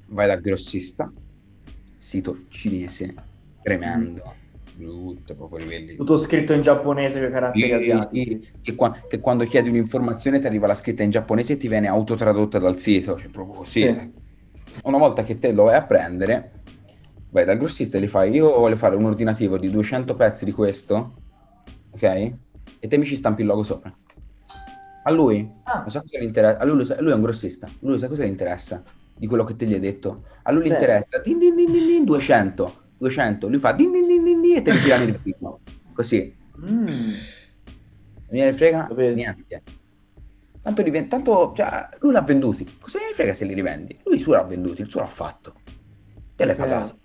[0.09, 1.13] vai dal grossista,
[1.99, 3.15] sito cinese,
[3.63, 4.35] tremendo,
[4.75, 5.97] brutto, proprio livelli...
[5.97, 8.49] Tutto scritto in giapponese con i caratteri asiatici.
[8.63, 11.89] Che, qua- che quando chiedi un'informazione ti arriva la scritta in giapponese e ti viene
[11.89, 13.81] autotradotta dal sito, cioè proprio così.
[13.81, 14.13] Sì.
[14.85, 16.53] Una volta che te lo vai a prendere,
[17.31, 20.53] vai dal grossista e gli fai, io voglio fare un ordinativo di 200 pezzi di
[20.53, 21.15] questo,
[21.91, 22.03] ok?
[22.81, 23.93] E te mi ci stampi il logo sopra.
[25.05, 25.85] A lui, Ah.
[25.85, 28.83] A lui, sa- lui è un grossista, lui sa cosa gli interessa
[29.17, 30.25] di quello che te gli hai detto.
[30.43, 30.69] A lui Sì.
[30.69, 32.82] gli interessa din din din 200.
[33.03, 35.59] 200, lui fa din din din din, din e te li tira nel primo.
[35.93, 36.33] Così.
[36.61, 36.87] Mm.
[36.87, 37.15] Non
[38.29, 39.63] gliene frega niente.
[40.63, 42.65] Tanto, diven- tanto cioè, lui l'ha venduti.
[42.81, 43.99] Cosa ne frega se li rivendi?
[44.05, 45.55] Lui il suo l'ha venduti, il suo l'ha fatto.
[46.37, 46.61] Te l'hai Sì.
[46.61, 46.97] pagato.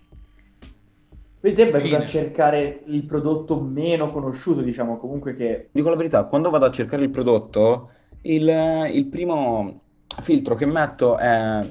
[1.39, 1.95] Quindi te vai Fine.
[1.97, 5.69] a cercare il prodotto meno conosciuto, diciamo, comunque che...
[5.71, 7.89] Dico la verità, quando vado a cercare il prodotto,
[8.21, 8.47] il,
[8.93, 9.81] il primo
[10.21, 11.65] filtro che metto è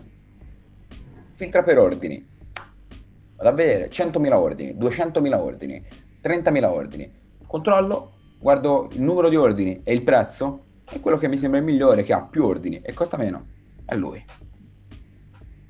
[1.33, 2.35] filtra per ordini.
[3.37, 5.85] Vado a vedere 100.000 ordini, 200.000 ordini,
[6.23, 7.13] 30.000 ordini.
[7.47, 11.65] Controllo, guardo il numero di ordini e il prezzo, è quello che mi sembra il
[11.65, 13.47] migliore, che ha più ordini e costa meno.
[13.85, 14.25] È lui.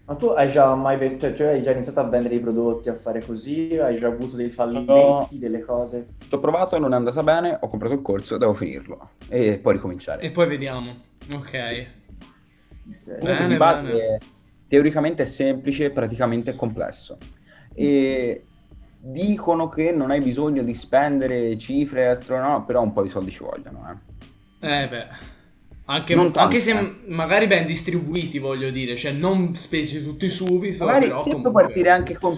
[0.08, 2.94] Ma tu hai già mai cioè, cioè hai già iniziato a vendere i prodotti, a
[2.94, 3.76] fare così?
[3.76, 5.28] Hai già avuto dei fallimenti, No.
[5.32, 6.06] delle cose?
[6.20, 9.58] Ci ho provato e non è andata bene, ho comprato il corso, devo finirlo e
[9.58, 10.22] poi ricominciare.
[10.22, 10.94] E poi vediamo.
[11.34, 11.86] Ok.
[12.84, 14.18] Comunque Bene, di base bene.
[14.68, 17.18] teoricamente è semplice, praticamente è complesso.
[17.76, 18.42] E
[18.98, 23.42] dicono che non hai bisogno di spendere cifre astronomiche, però un po' di soldi ci
[23.42, 24.00] vogliono.
[24.60, 24.82] Eh.
[24.82, 25.34] Eh beh.
[25.88, 26.94] Anche, anche se eh.
[27.06, 31.52] magari ben distribuiti, voglio dire, cioè non spesi tutti subito, Magari però comunque...
[31.52, 32.36] partire anche con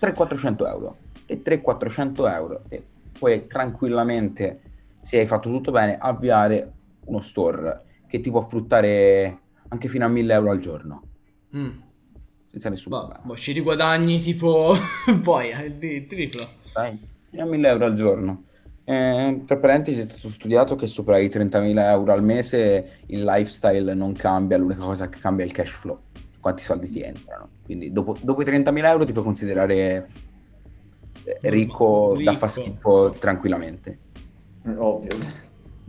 [0.00, 0.96] 300-400 euro.
[1.26, 2.82] E 300-400 euro e
[3.18, 4.62] puoi tranquillamente,
[5.00, 6.72] se hai fatto tutto bene, avviare
[7.04, 11.02] uno store che ti può fruttare anche fino a 1000 euro al giorno,
[11.54, 11.70] Mm.
[12.50, 13.22] Senza nessun Boh, problema.
[13.24, 14.74] boh, ci riguadagni tipo
[15.22, 16.46] poi eh, di triplo.
[16.72, 16.98] Dai,
[17.30, 18.44] fino a 1000 euro al giorno.
[18.84, 23.94] Eh, tra parentesi è stato studiato che sopra i 30.000 euro al mese il lifestyle
[23.94, 25.98] non cambia, l'unica cosa che cambia è il cash flow,
[26.40, 27.48] quanti soldi ti entrano.
[27.64, 30.08] Quindi dopo, dopo i 30.000 euro ti puoi considerare
[31.24, 32.32] eh, ricco, da Ricco.
[32.32, 33.98] far schifo tranquillamente.
[34.76, 35.16] Ovvio.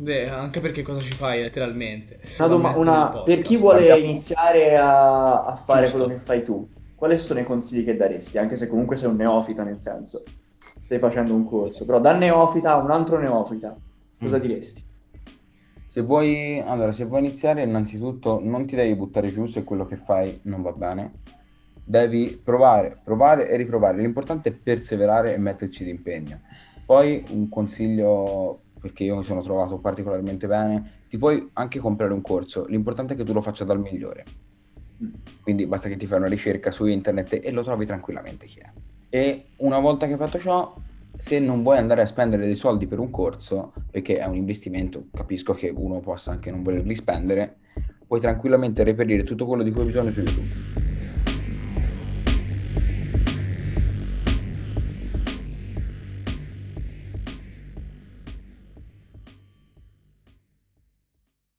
[0.01, 2.19] Beh, anche perché cosa ci fai letteralmente?
[2.39, 5.97] Una doma- una- per chi vuole Abbiamo- iniziare a, a fare Giusto.
[5.99, 8.39] quello che fai tu, quali sono i consigli che daresti?
[8.39, 10.23] Anche se comunque sei un neofita, nel senso,
[10.79, 13.77] stai facendo un corso, però da neofita a un altro neofita,
[14.19, 14.41] cosa Mm.
[14.41, 14.83] diresti?
[15.85, 19.97] Se vuoi, allora, se vuoi iniziare, innanzitutto non ti devi buttare giù se quello che
[19.97, 21.11] fai non va bene.
[21.83, 23.97] Devi provare, provare e riprovare.
[23.97, 26.39] L'importante è perseverare e metterci d'impegno.
[26.85, 32.21] Poi un consiglio, perché io mi sono trovato particolarmente bene, ti puoi anche comprare un
[32.21, 32.65] corso.
[32.65, 34.25] L'importante è che tu lo faccia dal migliore.
[35.03, 35.13] Mm.
[35.43, 38.69] Quindi basta che ti fai una ricerca su internet e lo trovi tranquillamente chi è.
[39.09, 40.75] E una volta che hai fatto ciò,
[41.19, 45.05] se non vuoi andare a spendere dei soldi per un corso, perché è un investimento,
[45.13, 47.57] capisco che uno possa anche non volerli spendere,
[48.07, 50.90] puoi tranquillamente reperire tutto quello di cui hai bisogno su YouTube.